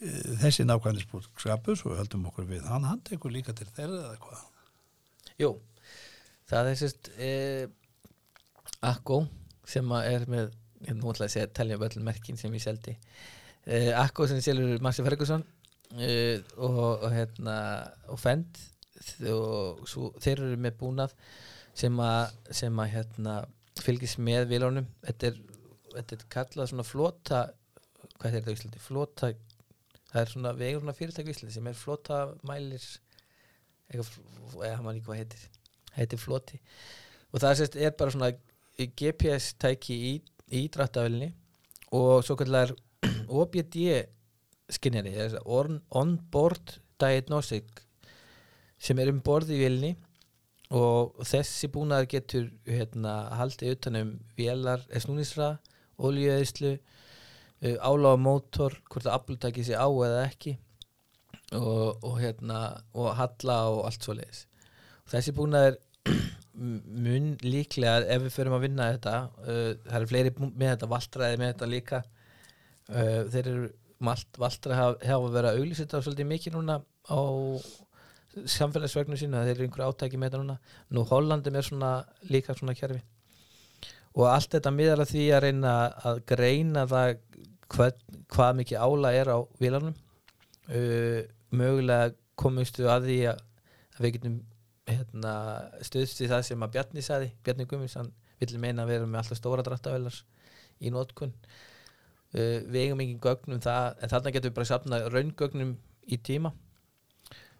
[0.00, 0.12] e,
[0.44, 4.46] þessi nákvæmnisbúr skapus og höldum okkur við, hann hann tekur líka til þeirra eða hvað?
[5.38, 5.52] Jú,
[6.50, 7.32] það er sérst e,
[8.86, 9.24] Akko
[9.68, 10.52] sem er með,
[10.86, 12.94] ég nú ætla að segja telja um öllum merkin sem ég seldi.
[13.66, 15.42] E, Akko sem selur Marci Ferguson
[15.96, 17.58] uh, og, og hérna
[18.08, 18.60] og fend
[19.28, 21.14] og svo, þeir eru með búnað
[21.78, 23.36] sem að, sem að hérna,
[23.78, 25.38] fylgis með viljónum þetta er,
[25.98, 27.44] þetta er kallað svona flota
[28.18, 28.82] hvað er þetta í Íslandi?
[28.82, 29.30] Flota,
[30.08, 32.88] það er svona við eigum svona fyrirtæk í Íslandi sem er flota mælir
[33.88, 35.46] eða maður líka hvað heitir
[35.98, 36.60] heitir floti.
[37.32, 38.32] Og það sést, er bara svona
[38.78, 40.12] GPS tæki í,
[40.54, 41.32] í drættavelinni
[41.96, 42.72] og svo kallar
[43.28, 43.78] OBD
[44.76, 45.14] skinnjari
[45.48, 47.82] on-board diagnostic
[48.78, 49.94] sem er um borð í vilni
[50.74, 55.56] og þessi búnaðar getur hérna, haldið utanum vélar, snúnisra,
[55.98, 60.56] oljueðislu uh, áláða mótor hvort að aflutaki sé á eða ekki
[61.56, 62.62] og, og hérna
[62.94, 64.44] og halla og allt svo leiðis
[65.08, 65.78] þessi búnaðar
[67.04, 71.40] mun líklega ef við förum að vinna þetta uh, það eru fleiri með þetta valtræði
[71.40, 76.52] með þetta líka uh, þeir eru Valtra hafa, hafa verið að auglýsa þetta svolítið mikið
[76.54, 76.76] núna
[77.10, 77.20] á
[78.46, 80.54] samfélagsvegnum sína, þeir eru einhverju átæki með þetta núna,
[80.94, 81.90] nú Hollandum er svona
[82.30, 83.00] líka svona kjærfi
[84.18, 85.74] og allt þetta miðar að því að reyna
[86.10, 87.14] að greina það
[87.70, 88.00] hvað,
[88.34, 91.20] hvað mikið ála er á vilanum uh,
[91.54, 93.44] mögulega komustu að því að,
[93.98, 94.38] við getum
[94.88, 95.32] hérna,
[95.84, 99.22] stöðst í það sem að Bjarni saði, Bjarni Gummins hann vil meina að vera með
[99.22, 100.22] alltaf stóra drættavelars
[100.78, 101.34] í nótkunn
[102.28, 105.70] Uh, við eigum engin gögnum það en þarna getum við bara sapna raungögnum
[106.12, 106.50] í tíma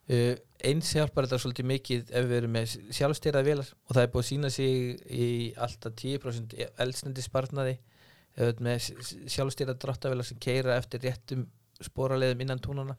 [0.08, 4.24] eins hjálpar þetta svolítið mikið ef við erum með sjálfstýrað velar og það er búið
[4.24, 5.26] að sína sig í
[5.60, 8.88] alltaf 10% eldsnendi sparnaði ef við erum með
[9.34, 11.44] sjálfstýrað dráttavelar sem keira eftir réttum
[11.84, 12.96] spóraleðum innan túnana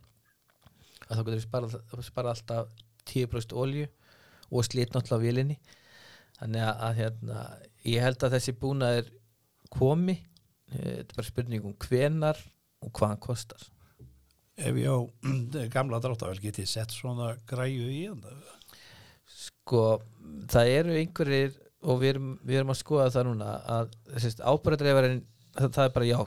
[1.10, 3.88] að þá getur við sparað, sparað alltaf 10% olju
[4.50, 5.58] og slít náttúrulega vélinni.
[6.39, 7.41] Þannig að, hérna,
[7.86, 9.10] ég held að þessi búnaður
[9.74, 10.15] komi.
[10.72, 12.39] Eh, þetta er bara spurning um hvenar
[12.86, 13.67] og hvað hann kostar
[14.60, 14.98] Ef ég á
[15.76, 18.24] gamla dráttavel get ég sett svona græju í hann?
[19.30, 20.00] Sko,
[20.52, 21.54] það eru einhverjir
[21.88, 23.93] og við erum, við erum að skoða það núna að
[24.43, 25.22] ábæradreifarinn
[25.56, 26.17] það, það er bara já,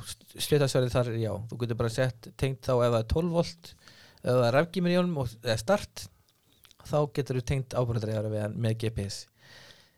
[0.47, 1.33] stjórnarsverðið þar er já.
[1.51, 3.75] Þú getur bara sett tengt þá ef það er 12 volt
[4.23, 4.61] ef það er
[5.03, 6.07] honum eða start
[6.89, 9.27] þá getur þú tengt ábæradreifari með GPS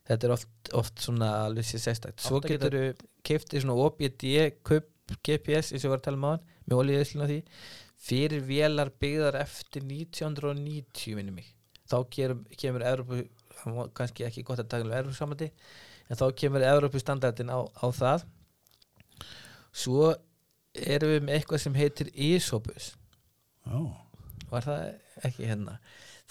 [0.08, 2.20] þetta er oft, oft svona alveg sér sérstakt.
[2.22, 2.84] Svo getur þú
[3.24, 4.26] keftið svona OBD
[4.66, 4.90] kupp
[5.24, 7.38] GPS eins og við varum að tala um hann með olíðisluna því
[8.04, 11.48] fyrir vélar byggðar eftir 1990 minnum mig.
[11.88, 13.24] Þá kemur, kemur Európu
[13.96, 15.50] kannski ekki gott að taka um Európu samandi
[16.10, 18.26] en þá kemur Európu standardin á, á það.
[19.74, 20.12] Svo
[20.74, 22.92] erum við með eitthvað sem heitir Isobus
[23.70, 23.92] oh.
[24.50, 24.82] var það
[25.28, 25.78] ekki hérna?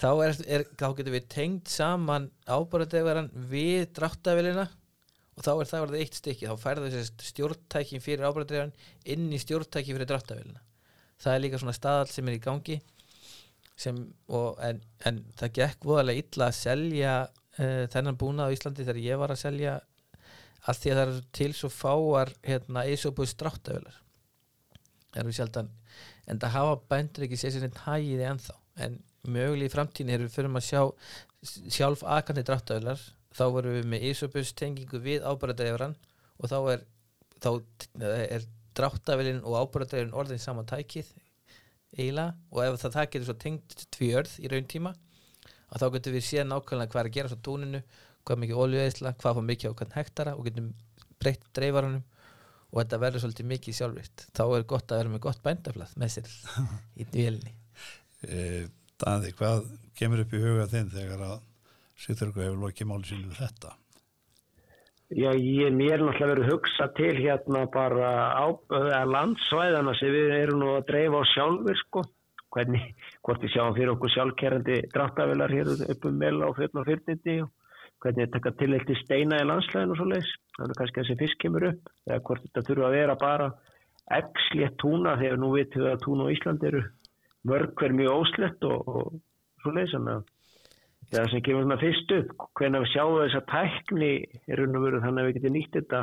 [0.00, 4.66] Þá, er, er, þá getur við tengt saman ábúradegaran við dráttavelina
[5.34, 6.50] og þá er það verið eitt stykki.
[6.50, 8.74] Þá færðu þessi stjórntækin fyrir ábæðardreifann
[9.14, 10.63] inn í stjórntækin fyrir dráttavélina
[11.22, 12.80] það er líka svona staðal sem er í gangi
[13.76, 13.98] sem,
[14.28, 19.02] og, en, en það gekk voðalega illa að selja uh, þennan búna á Íslandi þegar
[19.02, 19.78] ég var að selja
[20.64, 23.98] allt því að það eru til svo fáar hérna, eisóbúðs dráttavélar
[25.14, 25.72] það eru sjaldan
[26.30, 28.56] en það hafa bændur ekki sér sér neitt hægiði ennþá.
[28.84, 28.98] En
[29.28, 30.82] mögulega í framtíni erum við fyrir að sjá
[31.76, 33.00] sjálf akandi dráttavélar
[33.34, 35.96] þá vorum við með Isobus tengingu við ábæradreifaran
[36.40, 36.84] og þá er,
[37.44, 37.50] þá
[38.00, 38.46] er
[38.78, 41.10] dráttavelin og ábæradreifin orðin saman tækið
[41.94, 42.32] eiginlega.
[42.52, 44.94] Og ef það, það getur svo tengt tvið í raun tíma
[45.74, 47.80] að þá getur við séð nákvæmlega hvað er að gera svo tóninu,
[48.24, 50.68] hvað mikið oljueðsla, hvað fór mikið á hvern hektara og getum
[51.22, 52.04] breytt dreifaranum
[52.74, 56.14] og þetta verður svolítið mikið sjálfvitt þá er gott að vera með gott bændaflað með
[56.16, 56.30] sér
[56.98, 57.54] í vélni
[58.26, 58.66] e,
[59.00, 61.36] Daði, hvað kemur upp í huga þinn þegar að
[62.04, 63.76] Sýþurku hefur lokið máli sín við þetta?
[65.14, 68.50] Já, ég mér náttúrulega verið að hugsa til hérna bara á
[69.06, 72.02] landsvæðana sem við erum nú að dreifa á sjálfur sko.
[72.54, 72.88] Hvernig,
[73.22, 77.36] hvort við sjáum fyrir okkur sjálfkerrandi dráttavilar hér upp um meila og fjöldna og fyrnindi
[77.44, 77.52] og
[78.02, 80.34] hvernig þetta tekka til eitt í steina í landslæðinu og svo leiðis.
[80.58, 83.48] Þannig kannski þessi fisk kemur upp eða hvort þetta þurfa að vera bara
[84.18, 86.84] x-létt túna þegar nú vitum við að túna á Íslandi eru
[87.54, 89.94] mörg hver mjög óslett og, og svo leiðis.
[89.94, 90.33] Þannig að
[91.12, 94.10] það sem kemur svona fyrst upp hvernig við sjáum þess að tækni
[94.48, 96.02] er unn og veru þannig að við getum nýtt þetta?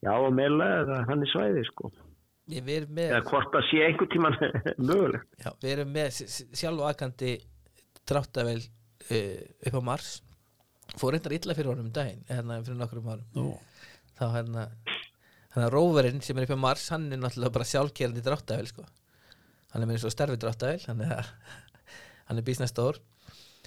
[0.00, 1.90] Já og meðla eða þannig svæði sko.
[2.50, 4.36] Með, eða hvort að sé einhver tíman
[4.90, 5.26] mögulegt.
[5.38, 6.22] Já, við erum með
[6.58, 7.34] sjálf og aðkandi
[8.10, 10.14] dráttavel uh, upp á Mars.
[10.98, 13.28] Fór reyndar illa fyrir honum um daginn hérna fyrir nokkur um árum.
[13.36, 13.52] Nú.
[14.18, 14.64] þá hérna
[15.54, 18.84] hann að róverinn sem er upp á Mars hann er náttúrulega bara sjálfkerandi dráttavel sko.
[19.72, 21.30] hann er með eins og starfi dráttavel hann er,
[22.28, 23.00] hann er bísnastór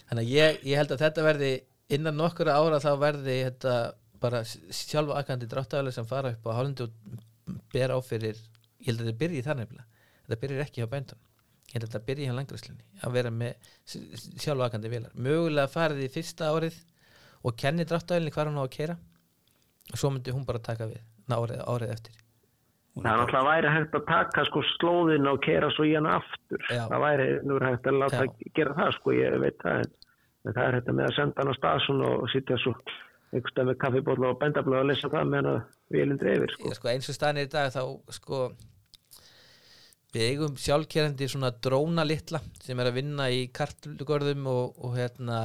[0.09, 1.51] þannig að ég, ég held að þetta verði
[1.93, 3.75] innan nokkura ára þá verði þetta
[4.23, 9.01] bara sjálfa akkandi dráttæðilega sem fara upp á hálundu og bera á fyrir ég held
[9.01, 9.87] að þetta byrji þar nefnilega.
[10.23, 11.21] Þetta byrjir ekki á bændun
[11.73, 13.69] ég held að þetta byrji hjá langræslinni að vera með
[14.39, 16.77] sjálfa akkandi vilar mögulega farið í fyrsta árið
[17.43, 18.97] og kenni dráttæðilega hvað hann á að kera
[19.91, 22.22] og svo myndi hún bara taka við árið, árið eftir
[22.93, 26.65] Það er náttúrulega væri hægt að taka sko slóðin og kera svo í hann aftur.
[26.69, 26.83] Já.
[26.91, 28.51] Það væri nú hægt að láta Já.
[28.59, 29.79] gera það sko, ég veit það.
[29.79, 30.11] En,
[30.43, 32.75] en það er hægt með að senda hann á stasun og sitja svo
[33.33, 35.63] einhverstað með kaffibóla og bendabla og lesa það meðan að
[35.95, 36.69] vilin dreifir sko.
[36.69, 37.81] Já, sko eins og staðnir í dag þá
[38.19, 38.43] sko
[40.13, 45.39] við eigum sjálfkerandi svona dróna litla sem er að vinna í kartlugörðum og, og hérna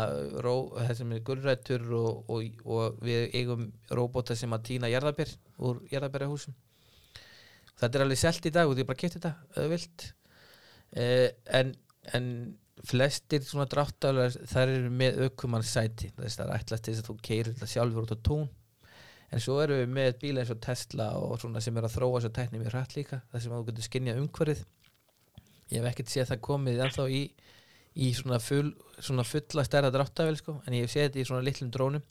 [0.44, 0.54] ró,
[0.90, 5.32] þessum er gullrættur og, og, og við eigum róbóta sem að týna jarðabér
[5.64, 6.56] úr jarðabérahúsum
[7.78, 10.06] þetta er alveg selt í dag og því bara gett þetta öðvilt
[10.98, 11.74] eh, en,
[12.16, 12.30] en
[12.86, 17.04] flestir svona dráttálar þar eru með aukumann sæti þess að það er ætlast til þess
[17.04, 18.48] að þú keirir sjálfur út á tún.
[19.28, 22.22] En svo eru við með bíla eins og Tesla og svona sem er að þróa
[22.24, 24.62] svo tækni mjög hrætt líka þar sem þú getur skinnjað umhverfið.
[25.68, 27.22] Ég hef ekkert séð það komið ennþá í,
[28.06, 28.70] í svona, full,
[29.04, 32.06] svona fulla stærra dráttável sko, en ég hef séð þetta í svona litlum drónum.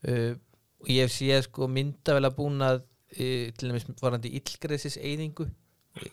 [0.00, 0.32] Uh,
[0.80, 2.80] og ég hef séð sko myndavel að búna e,
[3.16, 5.48] til dæmis varandi illgræsis eyðingu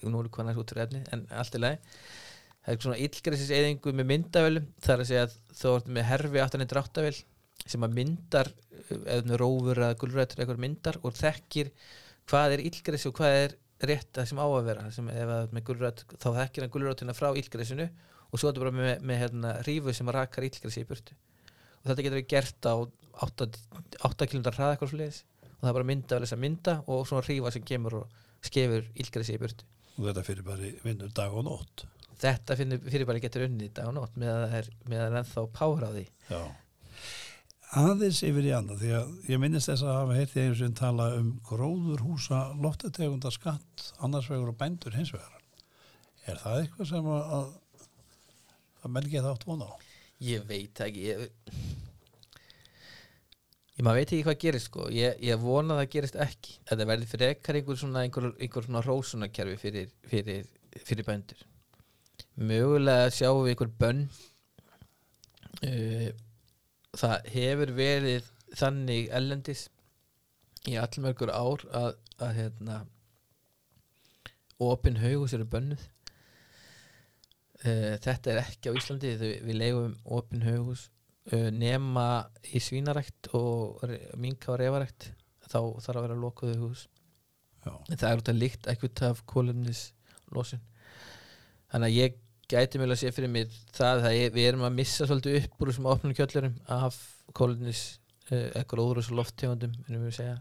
[0.10, 1.78] nú er hvað næst út fyrir efni en allt er lagi.
[2.66, 6.08] Það er svona illgræsis eyðingu með myndavölu það er að segja að þú ert með
[6.10, 7.14] herfi aftan í dráttavel
[7.68, 8.50] sem að myndar
[8.90, 11.72] eða rófur eða gulrættur eitthvað myndar og þekkir
[12.28, 13.56] hvað er illgræsi og hvað er
[13.88, 14.90] rétt það sem á að vera.
[14.94, 18.94] Sem að gulrætt þá þekkir hann gulrættina frá illgræsinu og svo er þetta bara með,
[19.08, 21.16] með hérna, rífu sem rakar ílgrasi í burtu.
[21.84, 22.76] Og þetta getur við gert á
[23.28, 23.48] 8,
[24.10, 25.22] 8 km hraða eitthvað sliðis
[25.58, 29.38] og það er bara mynda að mynda og svona rífa sem kemur og skefur ílgrasi
[29.38, 29.68] í burtu
[29.98, 31.88] og þetta fyrir bara vinnur dag og nótt
[32.22, 35.46] þetta fyrir, bara getur unnið dag og nótt með að það er, með er ennþá
[35.58, 36.42] power á því Já.
[37.76, 41.08] Aðeins yfir í annað því að ég minnist þess að hafa heyrti einu sem tala
[41.18, 45.42] um gróður húsa loftategunda skatt annars vegar og bændur hins vegar.
[46.32, 47.50] Er það eitthvað sem að,
[48.88, 49.76] að menn geta átt vona á?
[50.24, 51.28] Ég veit ekki ég,
[53.78, 54.88] ég maður veit ekki hvað gerist sko.
[54.94, 56.56] Ég, ég vona að það gerist ekki.
[56.70, 60.48] Þetta verði fyrir ekkar einhver svona einhver, einhver svona rósunarkerfi fyrir, fyrir,
[60.88, 61.44] fyrir bændur.
[62.38, 64.02] Mögulega sjáum við einhver bönn.
[65.62, 66.10] Uh,
[66.98, 69.68] það hefur verið þannig ellendis
[70.68, 72.82] í allmörgur ár að, að hérna
[74.64, 75.86] opin haugus eru bönnuð.
[77.62, 80.90] Uh, þetta er ekki á Íslandi við leifum opin haugus
[81.28, 82.08] nema
[82.56, 83.82] í svínarækt og
[84.20, 85.10] minka og refarækt
[85.48, 86.86] þá þarf að vera lokuðu hús.
[87.68, 87.74] Já.
[87.76, 89.82] en það er út að líkt ekkert af kólumnis
[90.32, 90.62] losun
[91.72, 95.08] þannig að ég gæti mjög að sé fyrir mér það að við erum að missa
[95.08, 97.00] svolítið upp úr þessum opnum kjöllurum af
[97.36, 97.82] kólumnis
[98.32, 100.38] uh, ekkur óður og lofttegundum uh,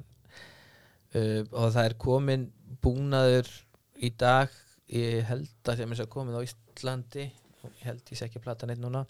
[1.50, 2.46] og það er komin
[2.82, 3.50] búnaður
[3.96, 4.52] í dag.
[4.92, 7.24] Ég held að þeim er að komin á Íslandi.
[7.32, 9.02] Ég held ég sé ekki að plata neitt núna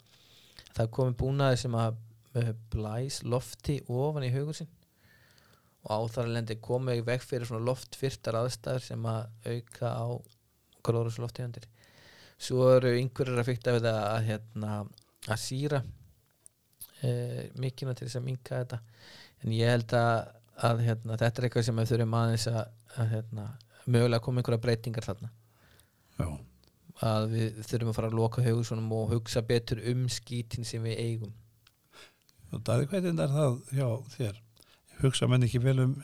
[0.77, 2.01] það komin búnaður sem að
[2.37, 4.73] uh, blæs lofti ofan í haugur sinn.
[5.87, 10.07] Og á þar lendi komið veg fyrir svona loftfyrtar aðstæður sem að auka á
[10.87, 11.67] gróðrús loftegundir
[12.37, 14.73] svo eru einhverjir að fykta við að hérna
[15.27, 15.81] að síra
[17.01, 17.09] e,
[17.57, 18.79] mikina til þess að minka þetta.
[19.43, 20.29] En ég held að,
[20.69, 22.61] að hérna, þetta er eitthvað sem við þurfum aðeins að,
[22.95, 23.47] að hérna,
[23.85, 25.31] mögulega koma einhverja breytingar þarna.
[26.17, 26.29] Já.
[27.05, 31.03] Að við þurfum að fara að loka hugsunum og hugsa betur um skítin sem við
[31.03, 31.35] eigum
[32.55, 34.37] Og Daði, hvernig er það hjá þér?
[35.01, 35.97] Hugsa menn ekki vel um,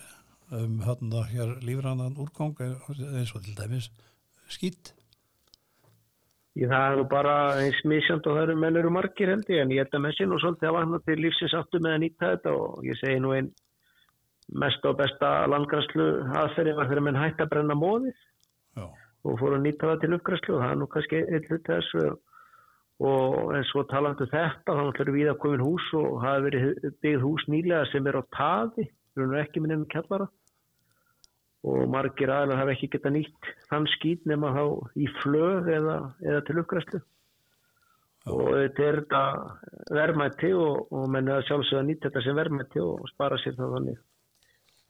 [0.51, 3.87] um hann að hér lífrannan úrgang eins og til dæmis
[4.51, 4.91] skýtt?
[6.59, 9.63] Ég, það er nú bara eins misjönd og það eru menn eru margir held ég
[9.63, 12.03] en ég held að með sín og svolítið að vakna til lífsins áttu með að
[12.03, 13.49] nýta þetta og ég segi nú einn
[14.61, 16.09] mest og besta landgræslu
[16.43, 18.13] aðferði var þegar menn hætti að brenna móðið
[18.77, 18.85] Já.
[19.23, 22.05] Og fóru að nýta það til uppgræslu og það er nú kannski einn hlut þessu.
[23.03, 27.25] Og en svo talandu þetta þá ætlum við að komin hús og hafa verið byggð
[27.25, 30.29] hús nýlega sem er á taði við erum ekki minnum kjallara.
[31.63, 34.63] Og margir aðeins hafa ekki geta nýtt þann skýt nema þá
[34.99, 37.01] í flög eða, eða til uppgræslu
[38.31, 39.21] og þetta er þetta
[39.97, 44.01] verðmætti og, og menn er að nýta þetta sem verðmætti og spara sér það þannig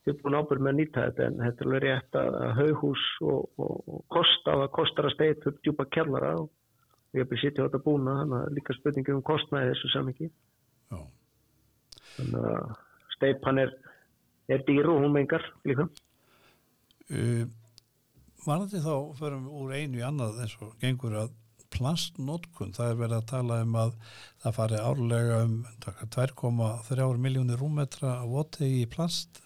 [0.04, 3.04] við erum búin ábyrg með að nýta þetta en þetta er alveg rétt að haughús
[3.24, 6.50] og, og, og kosta, það kostar að steit upp djúpa kjallara og
[7.14, 10.30] hef byrjað sitja á þetta búna þannig að líka spurningum um kostnaði þessu samingi
[12.14, 12.74] þannig að
[13.16, 13.76] steipan er,
[14.52, 15.88] er dýr og hún mengar líka.
[17.10, 17.46] Uh,
[18.44, 21.32] Varandi þá förum við úr einu í annað eins og gengur að
[21.74, 23.94] plastnótkun, það er verið að tala um að
[24.44, 25.56] það fari árlega um
[26.14, 29.40] 2,3 miljónir rúmetra á votegi í plast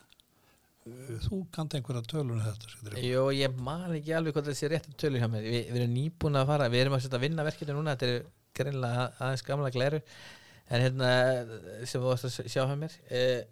[1.25, 3.03] þú kannt einhverja tölun þetta Sigurður?
[3.03, 5.45] Jó, ég man ekki alveg hvað þessi réttu tölur hjá mér.
[5.47, 8.09] Vi, Við erum nýbúin að fara, við erum að setja að vinna verkefni núna, þetta
[8.11, 10.01] er greinlega aðeins gamla gleru
[10.67, 11.11] en hérna
[11.87, 13.43] sem þú varst að sjá hjá mér eh,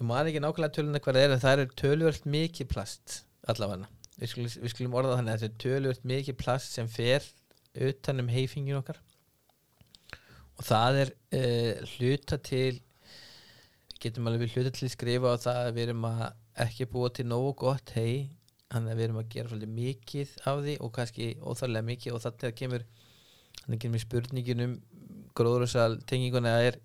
[0.00, 3.86] ég man ekki nákvæmlega töluna hvað það er en það er töluvert mikið plast allavega,
[4.18, 7.28] við skulum, við skulum orða þannig þetta er töluvert mikið plast sem fer
[7.76, 8.98] utan um heifingin okkar.
[10.56, 12.80] Og það er eh, hluta til
[14.06, 16.26] getum alveg við hluta til að skrifa á það að við erum að
[16.66, 18.30] ekki búa til nógu gott hei
[18.72, 22.54] þannig að við erum að gera svolítið mikið af því og kannski óþarlega mikið og
[22.60, 22.86] kemur
[23.62, 24.76] þannig kemur spurningin um
[25.36, 26.78] gróðrúsal tenginguna er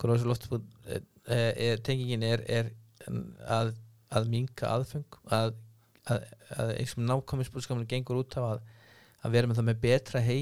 [0.00, 0.64] gróðrúsal loftbúð
[1.26, 2.72] er, tengingin er, er
[3.46, 3.74] að,
[4.10, 5.54] að minka aðfeng að,
[6.10, 8.66] að, að eins og nákvæminsbúrskamun gengur út af að,
[9.22, 10.40] að vera með það með betra hei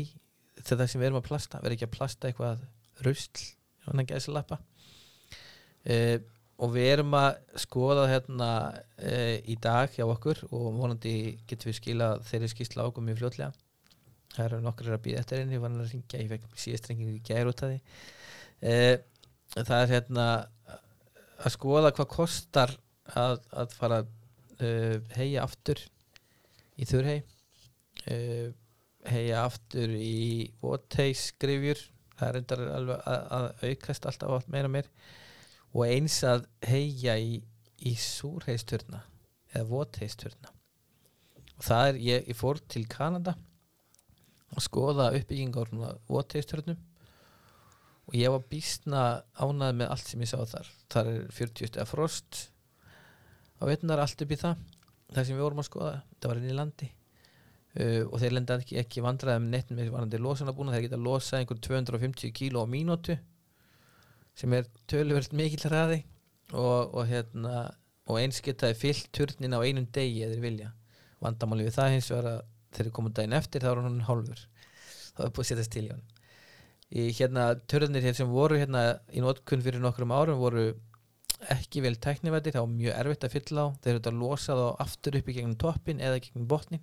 [0.61, 2.67] þegar það sem við erum að plasta vera ekki að plasta eitthvað
[3.05, 3.47] rusl
[3.87, 4.61] þannig að gæsa lappa
[5.89, 6.17] uh,
[6.61, 11.15] og við erum að skoða hérna uh, í dag hjá okkur og vonandi
[11.49, 13.53] getum við skila þeirri skýrsla águm mjög fljótlega.
[14.35, 17.73] Það eru nokkur að býða eftir henni ég fekk síðast ringing í gæri út af
[17.73, 17.81] því.
[18.61, 18.97] Uh,
[19.57, 20.27] það er hérna
[21.41, 22.75] að skoða hvað kostar
[23.17, 24.03] að, að fara
[25.17, 25.81] heia aftur
[26.77, 27.23] í þurrhei
[29.09, 31.81] heia aftur í vóteisgrifjur
[32.21, 34.89] það er endar alveg að, að aukast alltaf allt meira meir
[35.75, 37.39] og eins að heia í,
[37.87, 39.05] í súrheisturna
[39.53, 40.53] eða vóteisturna
[41.57, 43.37] og það er, ég, ég fór til Kanada
[44.51, 45.71] að skoða uppbyggingar
[46.11, 46.79] vóteistörnum
[48.11, 49.03] og ég var býstna
[49.39, 50.71] ánað með allt sem ég sá þar.
[50.91, 52.41] Þar er 40 steg frost
[53.61, 54.65] á veitunar allt upp í það
[55.11, 56.89] það sem við vorum að skoða, það var inn í landi.
[57.71, 61.43] Uh, og þeir lenda ekki, ekki vandraði með nettum með varandi losanabúna þeir geta losað
[61.45, 63.15] einhver 250 kíló á mínútu
[64.41, 66.01] sem er töluvert mikill hraði
[66.53, 67.67] og, og hérna
[68.11, 70.71] og eins getaði fyllt turnin á einum degi eða vilja.
[71.23, 74.45] Vandamáli við það hins vegar að þeir eru komið daginn eftir þá er hann hálfur.
[75.15, 76.07] Þá er búið að setjast til í hann.
[76.91, 78.85] Í hérna törðinir hér sem voru hérna
[79.15, 80.71] í nótkunn fyrir nokkrum árum voru
[81.53, 83.67] ekki vel teknivættir þá var mjög erfitt að fylla á.
[83.79, 86.83] Þeir eru þetta að losa þá aftur upp í gegnum toppin eða gegnum botnin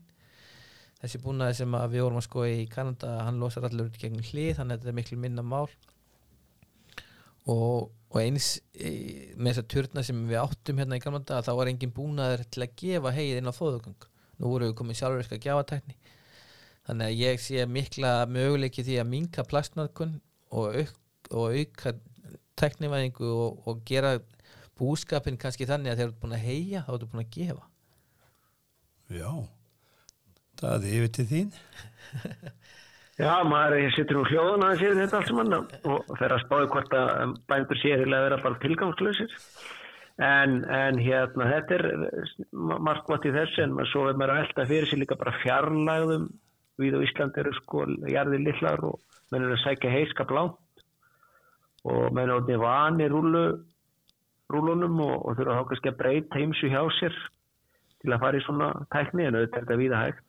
[1.01, 4.57] þessi búnaði sem við vorum að skoða í Kanada hann losar allir út gegnum hlið
[4.57, 5.67] þannig að þetta er miklu minna mál
[7.51, 8.91] og, og eins e,
[9.35, 12.77] með þessa turna sem við áttum hérna í Kanada þá var engin búnaður til að
[12.83, 15.97] gefa heið inn á fóðugang nú voru við komið sjálfurska gjafatekni
[16.87, 20.17] þannig að ég sé mikla möguleiki því að minka plastnarkun
[20.55, 20.93] og, auk,
[21.33, 21.93] og auka
[22.57, 24.17] teknivæðingu og, og gera
[24.77, 27.65] búskapin kannski þannig að þeir eru búin að heia þá eru búin að gefa.
[29.17, 29.31] Já,
[30.59, 31.53] það er yfir til þín
[33.17, 36.91] Já, maður sittur úr hljóðan að séu þetta allt saman og fer að spáði hvort
[36.93, 39.31] að bændur séu að vera bara tilgangslösir
[40.21, 41.87] en, en hérna þetta er
[42.53, 46.27] markvært í þess en svo er maður að velta fyrir sig líka bara fjarlægðum.
[46.77, 49.01] Við á Ísland eru sko jarðir lillar og
[49.33, 50.85] menn eru að sækja heiskap langt.
[51.89, 53.43] Og menn eru að vani rúlu
[54.53, 57.17] rúlunum og, og þurfa þá kannski að breyta heimsu hjá sér
[57.97, 60.26] til að fara í svona tækni en auðvitað er þetta víða hægt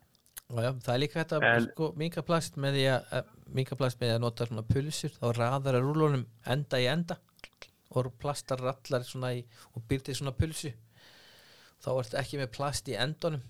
[0.48, 4.14] Já, það er líka þetta sko, minga plast með því að minga plast með því
[4.14, 7.18] að nota svona pulsur þá raðar að rúlunum enda í enda
[7.96, 9.42] og plastar rallar svona í
[9.74, 10.72] og byrtir svona pulsu.
[11.84, 13.44] Þá er þetta ekki með plast í endunum.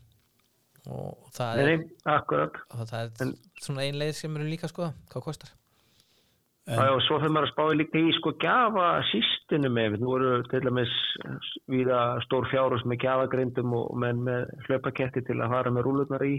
[0.88, 5.26] Og það er, og það er en, svona ein leið sem eru líka skoða, hvað
[5.26, 5.55] kostar.
[6.68, 10.42] En, og svo fyrir maður að spáði líka í sko gafa sístinu með, nú eru
[10.51, 10.94] til dæmis
[11.70, 16.38] viða stór fjárus með gafagrindum og menn með hlaupaketti til að fara með rúlunar í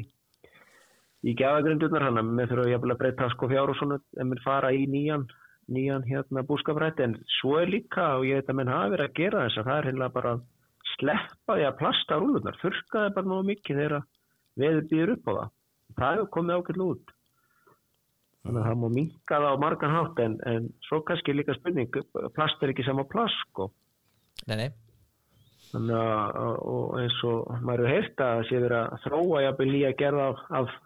[1.27, 5.27] í gafagrindunar, hann að með þurfa að breyta sko fjárus en mér fara í nýjan
[5.69, 7.05] nýjan hérna búskaprætti.
[7.05, 9.69] En svo er líka og ég veit að menn hafi verið að gera þess að
[9.69, 10.33] það er hérna bara
[10.95, 14.03] sleppa því að plasta rúlunar, þurkaði bara náðu mikið þegar
[14.59, 15.55] veður býður upp á það.
[15.99, 17.15] Það hefur komið ákveld út.
[18.39, 21.97] Þannig að það má minka það á margan hátt en, en svo kannski líka spurning
[22.35, 23.69] plast er ekki sama plast sko.
[24.47, 24.69] Nei, nei.
[25.69, 29.81] Þannig að eins og maður hefur heilt að það sé verið að þróa jafnvel í
[29.85, 30.77] að gera af, af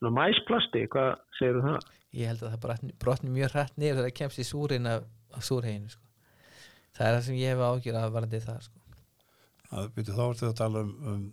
[0.00, 1.88] svona mæsplasti, hvað segir þú það?
[2.18, 5.04] Ég held að það brotni mjög hrætt niður þegar það kemst í súrin af,
[5.36, 6.06] af súrheginu sko.
[6.96, 8.78] það er það sem ég hef ágjur að varandi það sko.
[9.70, 11.28] Það byrju þá að tala um, um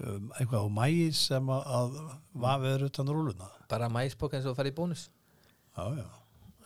[0.00, 2.00] um, eitthvað á mæs sem að, að
[2.44, 5.06] vafið utan rúluna bara mæsbók eins og farið í bónus
[5.76, 6.06] já, já.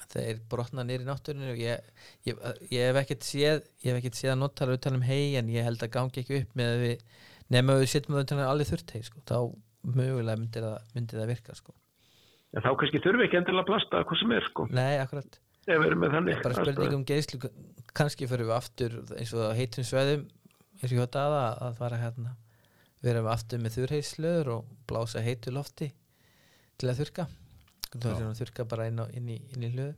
[0.07, 1.92] það er brotna nýri náttúrinu og ég,
[2.28, 2.42] ég,
[2.72, 5.66] ég hef ekkert séð ég hef ekkert séð að nottala utan um hei en ég
[5.66, 7.07] held að gangi ekki upp með að við
[7.47, 9.24] nefnum að við setjum það utan um allir þurrt hei sko.
[9.26, 9.38] þá
[9.87, 11.74] mögulega myndir það, myndir það virka sko.
[12.53, 14.68] ja, þá kannski þurfi ekki endilega plasta hvað sem er sko.
[14.74, 15.39] Nei, akkurat.
[15.66, 17.51] Bara spurning um geðslu
[17.97, 20.26] kannski fyrir við aftur eins og heitum sveðum
[20.76, 22.37] eins og hjóta aða að fara hérna.
[23.03, 25.91] Við erum aftur með þurrheislöður og blása heitu lofti
[26.78, 27.26] til að þurka
[27.97, 29.95] þurka bara inn, á, inn í, í hlöðu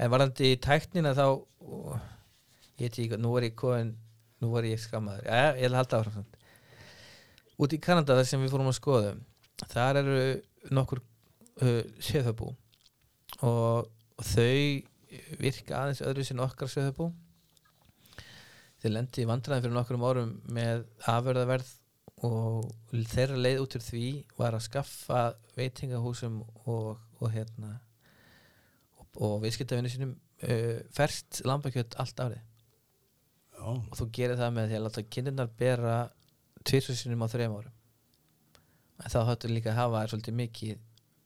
[0.00, 1.26] en varandi í tæknina þá
[2.80, 3.44] ég veit ekki, nú var
[4.64, 5.26] ég ég skammaður.
[5.28, 6.28] Ja, ég held að áfram
[7.60, 9.14] út í Kanada þar sem við fórum að skoða
[9.70, 10.20] þar eru
[10.76, 11.02] nokkur
[11.62, 12.52] uh, sjöðabú
[13.46, 13.90] og,
[14.20, 14.84] þau
[15.40, 17.08] virka aðeins öðru sem okkar sjöðabú
[18.80, 21.70] þeir lendi í vandræðin fyrir nokkur um árum með afverðaverð
[22.26, 22.68] og
[23.08, 24.06] þeirra leið út úr því
[24.36, 25.22] var að skaffa
[25.56, 27.78] veitingahúsum og, og hérna
[28.98, 32.42] og, og viðskiptafinu sínum uh, ferst lambakjött allt árið.
[33.60, 35.96] Og þú gerir það með því að láta kynninnar bera
[36.68, 37.76] tvirsusinum á þrejum árum.
[39.00, 40.80] En þá höfðu líka að hafa svolítið mikið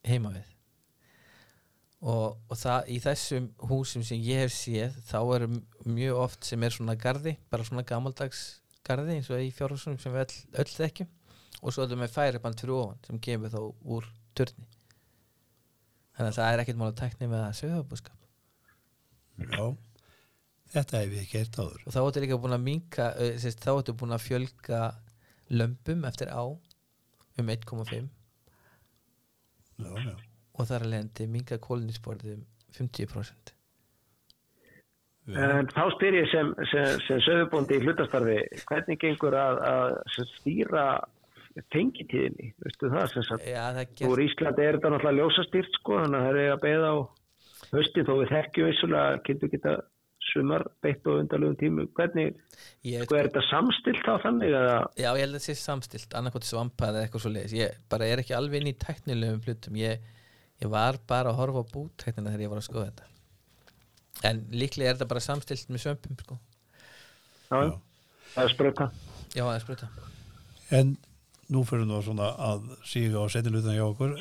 [0.06, 0.50] heima við.
[2.04, 5.46] Og, og það í þessum húsum sem ég hef séð þá er
[5.88, 8.42] mjög oft sem er svona gardi bara svona gammaldags
[8.84, 11.10] garði eins og í fjárhúsunum sem við öll, öll þekkjum.
[11.64, 14.68] Og svo erum við færiband fyrir ofan sem kemur þá úr törni
[16.14, 18.20] þannig að það er ekkert mál að tekna með að sögabúskap
[19.44, 19.64] Já
[20.74, 21.82] þetta hef ég gert áður.
[21.86, 24.80] Og þá ertu líka búin að minka þá ertu búin að fjölga
[25.50, 28.08] lömpum eftir á um 1,5
[30.54, 33.54] og það er alveg endi minka kólinisborðum 50%
[35.32, 39.94] En þá styr ég sem, sem, sem söðubóndi í hlutastarfi, hvernig gengur að, að
[40.34, 40.82] stýra
[41.72, 43.46] tengitíðinni, veistu það sem sagt.
[43.48, 46.62] Já, það Úr gerst Íslandi er þetta náttúrulega ljósastýrt sko, þannig að það er að
[46.66, 46.96] beða á
[47.70, 49.74] hösti þó við þekkjum vissulega kynntu geta
[50.34, 51.86] sumar beitt og undarlegum tímu.
[51.96, 52.34] Hvernig,
[52.84, 54.68] ég, sko er þetta samstilt á þannig að
[55.00, 58.10] Já, ég held að það sé samstilt annarkot svampa eða eitthvað svo leiðis ég bara
[58.10, 60.04] er ekki alveg inn í tæknilegum hlutum ég,
[60.60, 63.10] ég var bara að horfa á bútæknina þegar ég var að skoða þetta
[64.30, 66.38] en líklega er þetta bara samstilt með svömpum sko.
[67.50, 67.72] já, já.
[68.36, 68.90] það er spröka?
[69.34, 69.90] Já, það er spruta
[70.74, 70.94] En
[71.52, 74.14] nú fyrir nú svona að síga á setnilutan hjá okkur.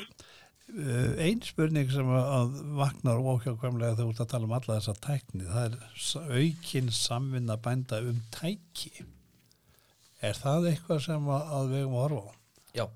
[0.64, 4.94] Uh, Einn spurning sem að vaknar óhjákvæmlega þegar þú ert að tala um alla þessa
[5.04, 8.90] tækni, það er s- aukin samvinna bænda um tæki.
[10.24, 12.32] Er það eitthvað sem að, við eigum að horfa á?
[12.80, 12.86] Já,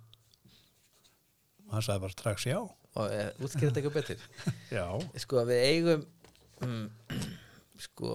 [1.68, 2.58] Hann sagði bara strax já.
[2.98, 4.22] og e, útskýrða þetta eitthvað betur
[4.78, 4.86] Já.
[5.20, 6.06] sko við eigum
[6.64, 6.86] mm,
[7.84, 8.14] sko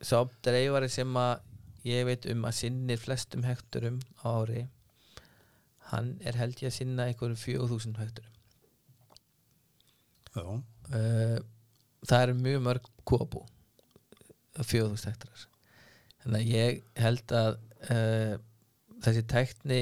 [0.00, 1.44] sá dreifari sem að
[1.86, 4.64] ég veit um að sinnir flestum hekturum á ári
[5.90, 8.36] hann er held ég að sinna einhverjum 4000 hekturum
[10.34, 10.44] Já.
[10.46, 11.38] uh,
[12.06, 13.44] það eru mjög mörg kóabú
[14.58, 15.46] 4000 hektarar.
[16.20, 17.50] Þannig að ég held að
[17.94, 18.34] uh,
[19.04, 19.80] þessi tækni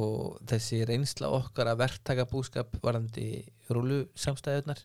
[0.00, 4.80] og þessi reynsla okkar að verktaka búskap varandi rúlu samstæðunar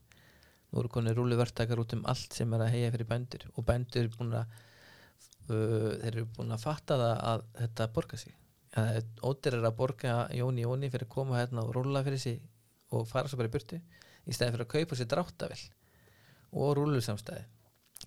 [0.70, 3.65] nú eru konið rúlu verktakar út um allt sem er að heia fyrir bændur og
[3.65, 4.51] bændur eru búin að
[5.49, 8.36] uh, þeir eru búin að fatta það að þetta borga sig
[8.78, 12.41] að ótir er að borga Jóni Jóni fyrir að koma hérna og rúla fyrir sig
[12.93, 15.61] og fara svo bara í burtu í stæðin fyrir að kaupa sér dráttavel
[16.59, 17.45] og rúlu samstæði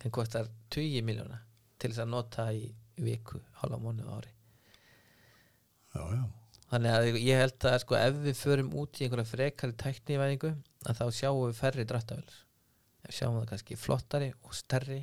[0.03, 1.41] en kostar 20 miljóna
[1.79, 2.69] til þess að nota í
[3.03, 4.33] viku, hálfa mánuð á ári.
[5.93, 6.23] Já, já.
[6.71, 10.53] þannig að ég held að sko, ef við förum út í einhverja frekari tæknivæðingu
[10.89, 12.39] að þá sjáum við færri dráttavel
[13.11, 15.03] sjáum það kannski flottari og stærri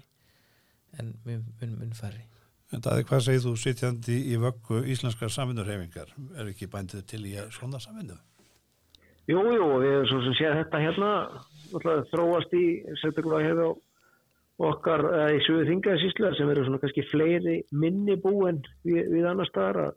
[0.97, 2.23] en mun, mun, mun færri
[2.69, 6.11] En það er hvað segir þú sitjandi í vöggu íslenskar samvinnurhefingar?
[6.37, 8.17] Er ekki bændið til í að svona samvinnu?
[9.29, 11.09] Jú, jú, við erum svo sem séð þetta hérna
[12.11, 12.65] þróast í
[13.01, 13.71] sérstaklega hefur á
[14.69, 19.47] okkar í sögu þingaðsísla sem eru svona kannski fleiri minni bú en við, við annar
[19.47, 19.91] staðar að,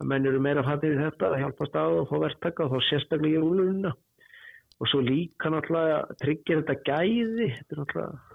[0.00, 2.90] að menn eru meira fattir í þetta að hjálpa stað og fá verktaka og þá
[2.90, 3.92] sérstaklega í rúlununa
[4.76, 8.25] og svo líka náttúrulega tryggir þetta gæði þetta er náttúrulega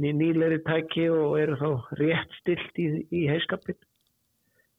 [0.00, 3.80] ný, nýleiri tæki og eru þá rétt stilt í, í heiskapin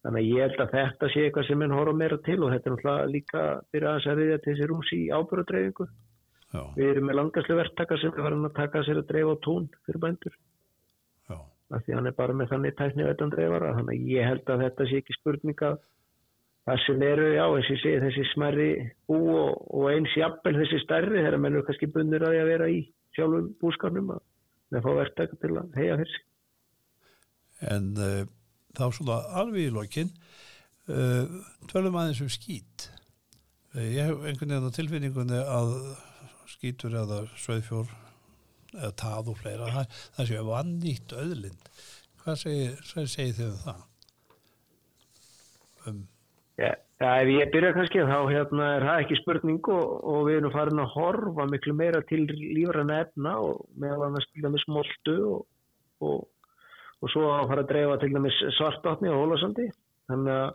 [0.03, 2.67] Þannig að ég held að þetta sé eitthvað sem menn horfa meira til og þetta
[2.69, 5.85] er náttúrulega líka fyrir aðeins að riðja til þessi rúms í ábyrðadreifingu.
[6.53, 9.43] Já, Við erum með langarslu verktaka sem er farin að taka sér að dreifa á
[9.47, 10.35] tún fyrir bændur.
[11.31, 11.37] já.
[11.71, 13.71] Af því hann er bara með þannig tækni veitan dreifara.
[13.79, 15.71] Þannig að ég held að þetta sé ekki spurninga
[16.67, 18.69] það sem eru, já, þessi, þessi smerri
[19.07, 22.51] bú og, og eins jafnvel þessi stærri þegar menn eru kannski bundur að því að
[22.51, 22.83] vera í
[23.15, 24.23] sjálfum búskarnum að
[24.73, 26.25] með fá verktaka til að heia fyrir sig.
[27.73, 28.23] En uh,
[28.75, 30.11] þá svona alveg í lokin,
[30.91, 31.39] uh,
[31.71, 32.89] tölum aðeins um skít.
[33.73, 35.75] Uh, ég hef einhvern veginn á tilfinningunni að
[36.53, 37.93] skítur eða sveiðfjór
[38.73, 41.69] eða tað og fleira, það, það séu vannýtt öðlind.
[42.23, 43.83] Hvað segir, segir þið um það?
[45.83, 46.01] Um,
[46.61, 46.69] Já,
[47.01, 50.81] ef ég byrja kannski þá hérna er það ekki spurning og, og við erum farin
[50.83, 55.39] að horfa miklu meira til lífræna efna og meðal annars til dæmis moltu og,
[56.05, 56.19] og,
[57.01, 59.65] og svo að fara að dreifa til dæmis svartátni og hólasandi
[60.11, 60.51] þannig að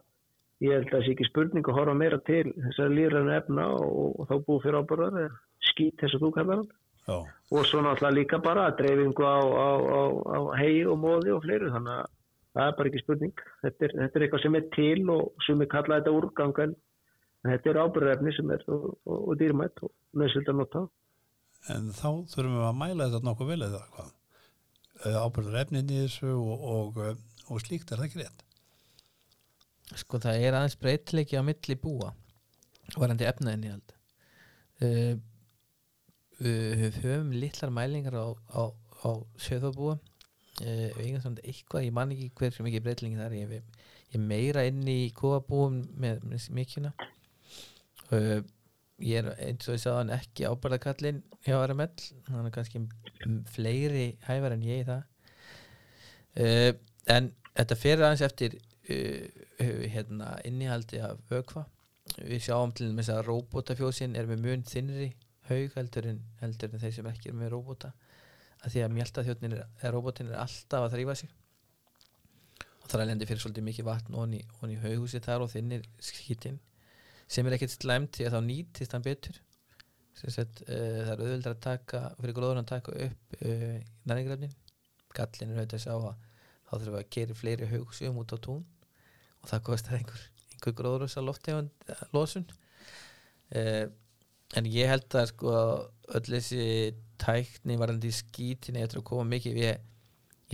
[0.69, 4.23] ég held að það sé ekki spurning að horfa meira til þessar lífræna efna og,
[4.31, 5.35] þá búið fyrir ábyrðar
[5.73, 6.71] skýt þess að þú kallar hann.
[7.09, 7.19] Já,
[7.57, 10.03] og svo náttúrulega líka bara dreifingu á, á, á,
[10.37, 12.11] á hegi og móði og fleiru þannig að
[12.59, 15.63] það er bara ekki spurning þetta er, þetta er eitthvað sem er til og sem
[15.63, 16.77] er kallað þetta úrgang en
[17.47, 20.85] þetta er ábyrðarefni sem er og, og, og dýrmætt og nöðsvild að nota
[21.75, 24.15] en þá þurfum við að mæla þetta nokkuð vel eða hvað?
[24.99, 28.45] Uh, ábyrður efnin í þessu og, og, uh, og slíkt er það ekki rétt.
[30.03, 32.11] sko það er aðeins breytileiki á milli búa
[32.97, 33.95] varandi efnaðinni held
[34.83, 35.15] uh,
[36.39, 38.63] við höfum litlar mælingar á, á,
[39.07, 39.11] á
[39.43, 39.99] sjöðabúa
[40.63, 43.83] uh, eitthvað, ég man ekki hver sem ekki breytileiki þar ég,
[44.15, 46.93] ég meira inn í kóabúum með, með mikina
[48.13, 48.41] uh,
[48.99, 51.91] ég er eins og ég sagði hann ekki ábærðakallin hjá RML
[52.31, 52.85] hann er kannski
[53.55, 55.05] fleiri hæfar en ég í það.
[56.39, 56.73] Uh,
[57.11, 61.67] en þetta fer aðeins eftir hérna, innihaldi af vökva
[62.17, 65.09] við sjáum til þess að robotafjósin er með mun þinnri
[65.49, 67.93] haug heldur en, heldur en þeir sem ekki er með robota
[68.63, 71.35] að því að mjöltaþjótnin er, er robotin er alltaf að þrýfa sig.
[72.83, 76.59] Og það er lendi fyrir svolítið mikið vatn onni, onni haughúsi þar og þinnir skítinn
[77.29, 79.43] sem er ekkert slæmt því að þá nýtist hann betur.
[80.19, 83.77] Sagt, uh, það er auðvöldar að taka fyrir gróður að taka upp uh,
[84.09, 84.57] næringrefnin
[85.15, 86.09] gallin er auðvitað að sjá að
[86.69, 88.65] þá þurfum við að gera fleiri haughúsum út á tún
[89.39, 92.49] og það kostar einhver, einhver gróðrúsa loftegund losun.
[93.55, 93.87] Uh,
[94.59, 95.53] en ég held að sko
[96.19, 96.67] öll þessi
[97.23, 99.59] tækni varandi í skítinni eftir að koma mikið.
[99.63, 99.81] Ég,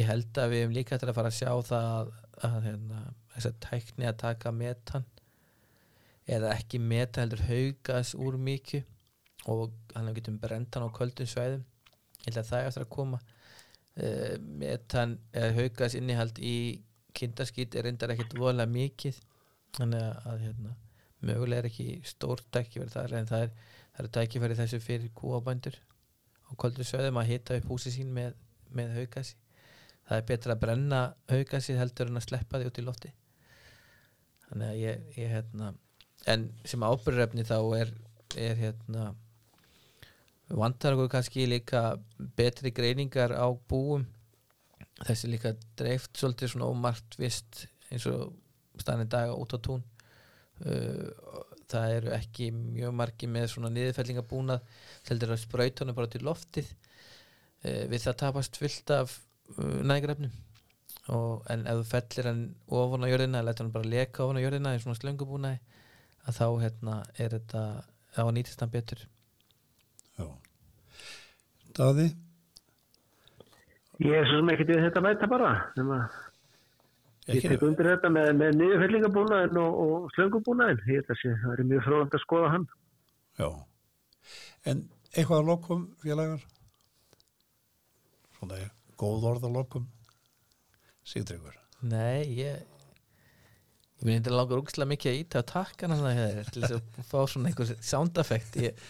[0.01, 2.13] ég held að við hefum líka eftir að fara að sjá það
[2.49, 3.03] að, hérna,
[3.35, 5.07] þess að tækni að taka metan
[6.25, 8.87] eða ekki metan heldur haugas úr mikið
[9.53, 11.65] og hann getum brendan á köldum svæðum.
[12.25, 13.21] Ég held að það er eftir að koma.
[13.95, 16.57] Uh, metan eða haugas innihald í
[17.15, 19.21] kindaskít er reyndar ekkert voðalega mikið
[19.77, 20.73] þannig að hérna,
[21.25, 23.53] mögulega er ekki stórt tækifæri þar en það er,
[24.01, 25.79] er tækifæri þessu fyrir kúabændur
[26.55, 28.39] á kvöldu sögðum að hita upp húsi sín með,
[28.71, 29.37] með haugasi.
[30.05, 31.03] Það er betra að brenna
[31.33, 33.13] haugasi heldur en að sleppa því út í lofti.
[34.49, 35.71] Þannig að ég, ég hérna,
[36.31, 37.93] en sem ábyrðrefni þá er,
[38.39, 39.07] er hérna
[40.55, 41.97] vantar okkur kannski líka
[42.37, 44.05] betri greiningar á búum.
[45.05, 48.35] Þessi líka dreift svolítið svona ómart vist eins og
[48.79, 49.83] staðin dag út á tún.
[50.63, 51.11] Uh,
[51.71, 57.85] það eru ekki mjög margi með svona niðurfellingabúnað heldur að spröytunum bara til loftið uh,
[57.91, 59.19] við það tapast fyllt af
[59.59, 60.35] uh, nægrefnum
[61.05, 64.45] en ef þú fellir hann ofan á jörðina eða letur hann bara leka ofan á
[64.45, 65.59] jörðina í svona slöngubúnaði
[66.25, 67.63] að þá hérna, er þetta
[68.17, 69.03] á að nýtist hann betur.
[70.17, 70.27] Já.
[71.77, 72.07] Daði?
[74.03, 75.99] Ég er svo sem ekkert við þetta mæta bara nema
[77.33, 80.83] Ég tek undir þetta með, með niðurfellingabúnaðin og, og slöngubúnaðin.
[80.91, 82.67] Ég held að það er mjög fróðand að skoða hann.
[83.39, 83.49] Já,
[84.69, 84.83] en
[85.15, 86.45] eitthvað að lokum félagar?
[88.37, 88.61] Svona
[89.01, 89.89] góð orð að lokum?
[91.09, 91.57] Sigdryggur?
[91.85, 92.61] Nei, ég
[94.05, 95.99] ég myndi að langa rúkslega mikið að íta á takkana
[96.53, 98.59] til þess að fá svona einhver sound effect.
[98.61, 98.85] Ég,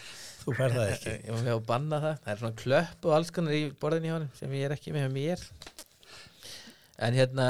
[0.45, 1.13] Þú fær það ekki.
[1.25, 2.17] Ég var með að banna það.
[2.23, 4.93] Það er svona klöpp og alls konar í borðinni hjá hann sem ég er ekki
[4.93, 5.45] með mér.
[7.05, 7.47] En hérna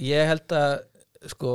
[0.00, 0.74] ég held að
[1.32, 1.52] sko,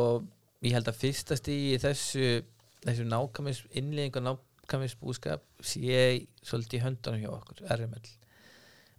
[0.66, 2.40] ég held að fyrstast í þessu
[2.86, 8.08] þessu nákvæmis innlegging og nákvæmis búskap sé svolítið í höndunum hjá okkur, RML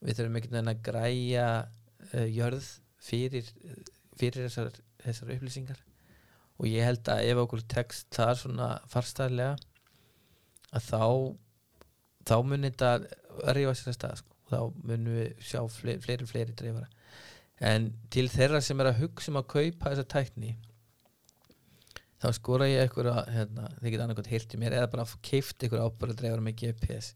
[0.00, 1.46] við þurfum einhvern veginn að græja
[2.14, 2.68] uh, jörð
[3.00, 3.48] fyrir
[4.20, 5.80] fyrir þessar, þessar upplýsingar.
[6.60, 9.54] Og ég held að ef okkur tekst það svona farstæðilega
[10.76, 11.04] að þá
[12.28, 14.36] þá munir þetta rífa sér að stað sko.
[14.50, 16.88] þá munum við sjá fleiri fleiri, fleiri dreifara
[17.60, 20.54] en til þeirra sem er að hugsa um að kaupa þessa tækni
[22.20, 25.86] þá skora ég eitthvað hérna, þið geta annarkot heilt í mér eða bara keift eitthvað
[25.88, 27.12] ábúrðardreifar með GPS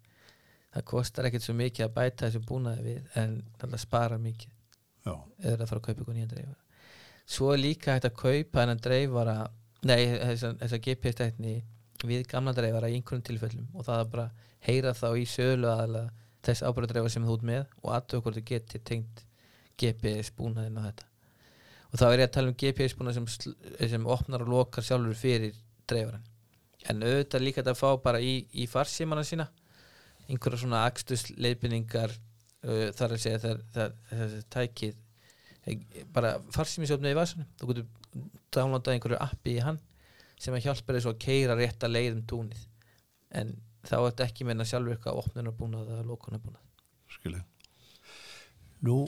[0.74, 4.50] það kostar ekkert svo mikið að bæta þessu búnaði við en það spara mikið.
[5.04, 5.14] Já.
[5.44, 6.60] eða að fara að kaupa eitthvað nýjan dreifar
[7.36, 9.36] svo er líka hægt að kaupa hennan dreifara
[9.84, 10.00] nei,
[10.40, 11.54] þessa GPS tækni
[12.04, 14.26] við gamla dreifara í einhvern tilfellum og það er bara
[14.64, 16.12] heyra þá í sölu aðalega
[16.44, 19.24] þess ábúrðardreifar sem þú út með og aðtöku hvort þú getur tengt
[19.80, 21.08] GPS búnaðinn á þetta.
[21.90, 23.28] Og þá er ég að tala um GPS búnað sem,
[23.94, 25.58] sem opnar og lokar sjálfur fyrir
[25.88, 26.24] dreifaran
[26.90, 29.46] en auðvitað líka þetta að fá bara í, í farsímana sína
[30.28, 35.00] einhverja svona axtus leifinningar uh, þar að segja þar þessi tækið
[36.12, 37.86] bara farsímisjófnið í vasunum þú getur
[38.52, 39.80] downloadað einhverju appi í hann
[40.40, 42.62] sem að hjálpa þess að keira rétt að leiðum túnið.
[43.34, 43.54] En
[43.86, 46.62] þá er þetta ekki meina sjálfur eitthvað opnunarbúnað eða lókunarbúnað
[47.14, 47.44] Skilja.
[48.84, 49.04] Nú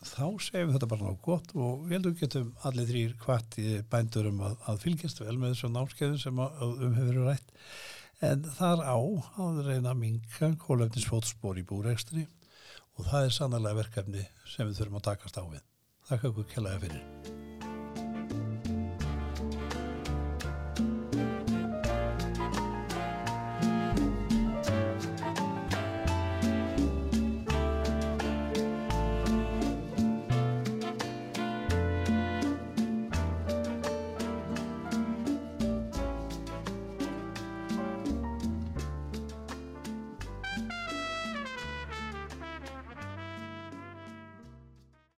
[0.00, 3.70] þá segjum við þetta bara náttúrulega gott og við heldum getum allir þrýr hvart í
[3.92, 7.54] bændurum að, að fylgjast vel með þessum námskeiðum sem um hefur rætt
[8.30, 12.26] en þar á að reyna að minka kólefnisfótspor í búrækstri
[13.00, 15.62] og það er sannlega verkefni sem við þurfum að takast á við.
[16.10, 17.39] Þakka okkur kellaði fyrir.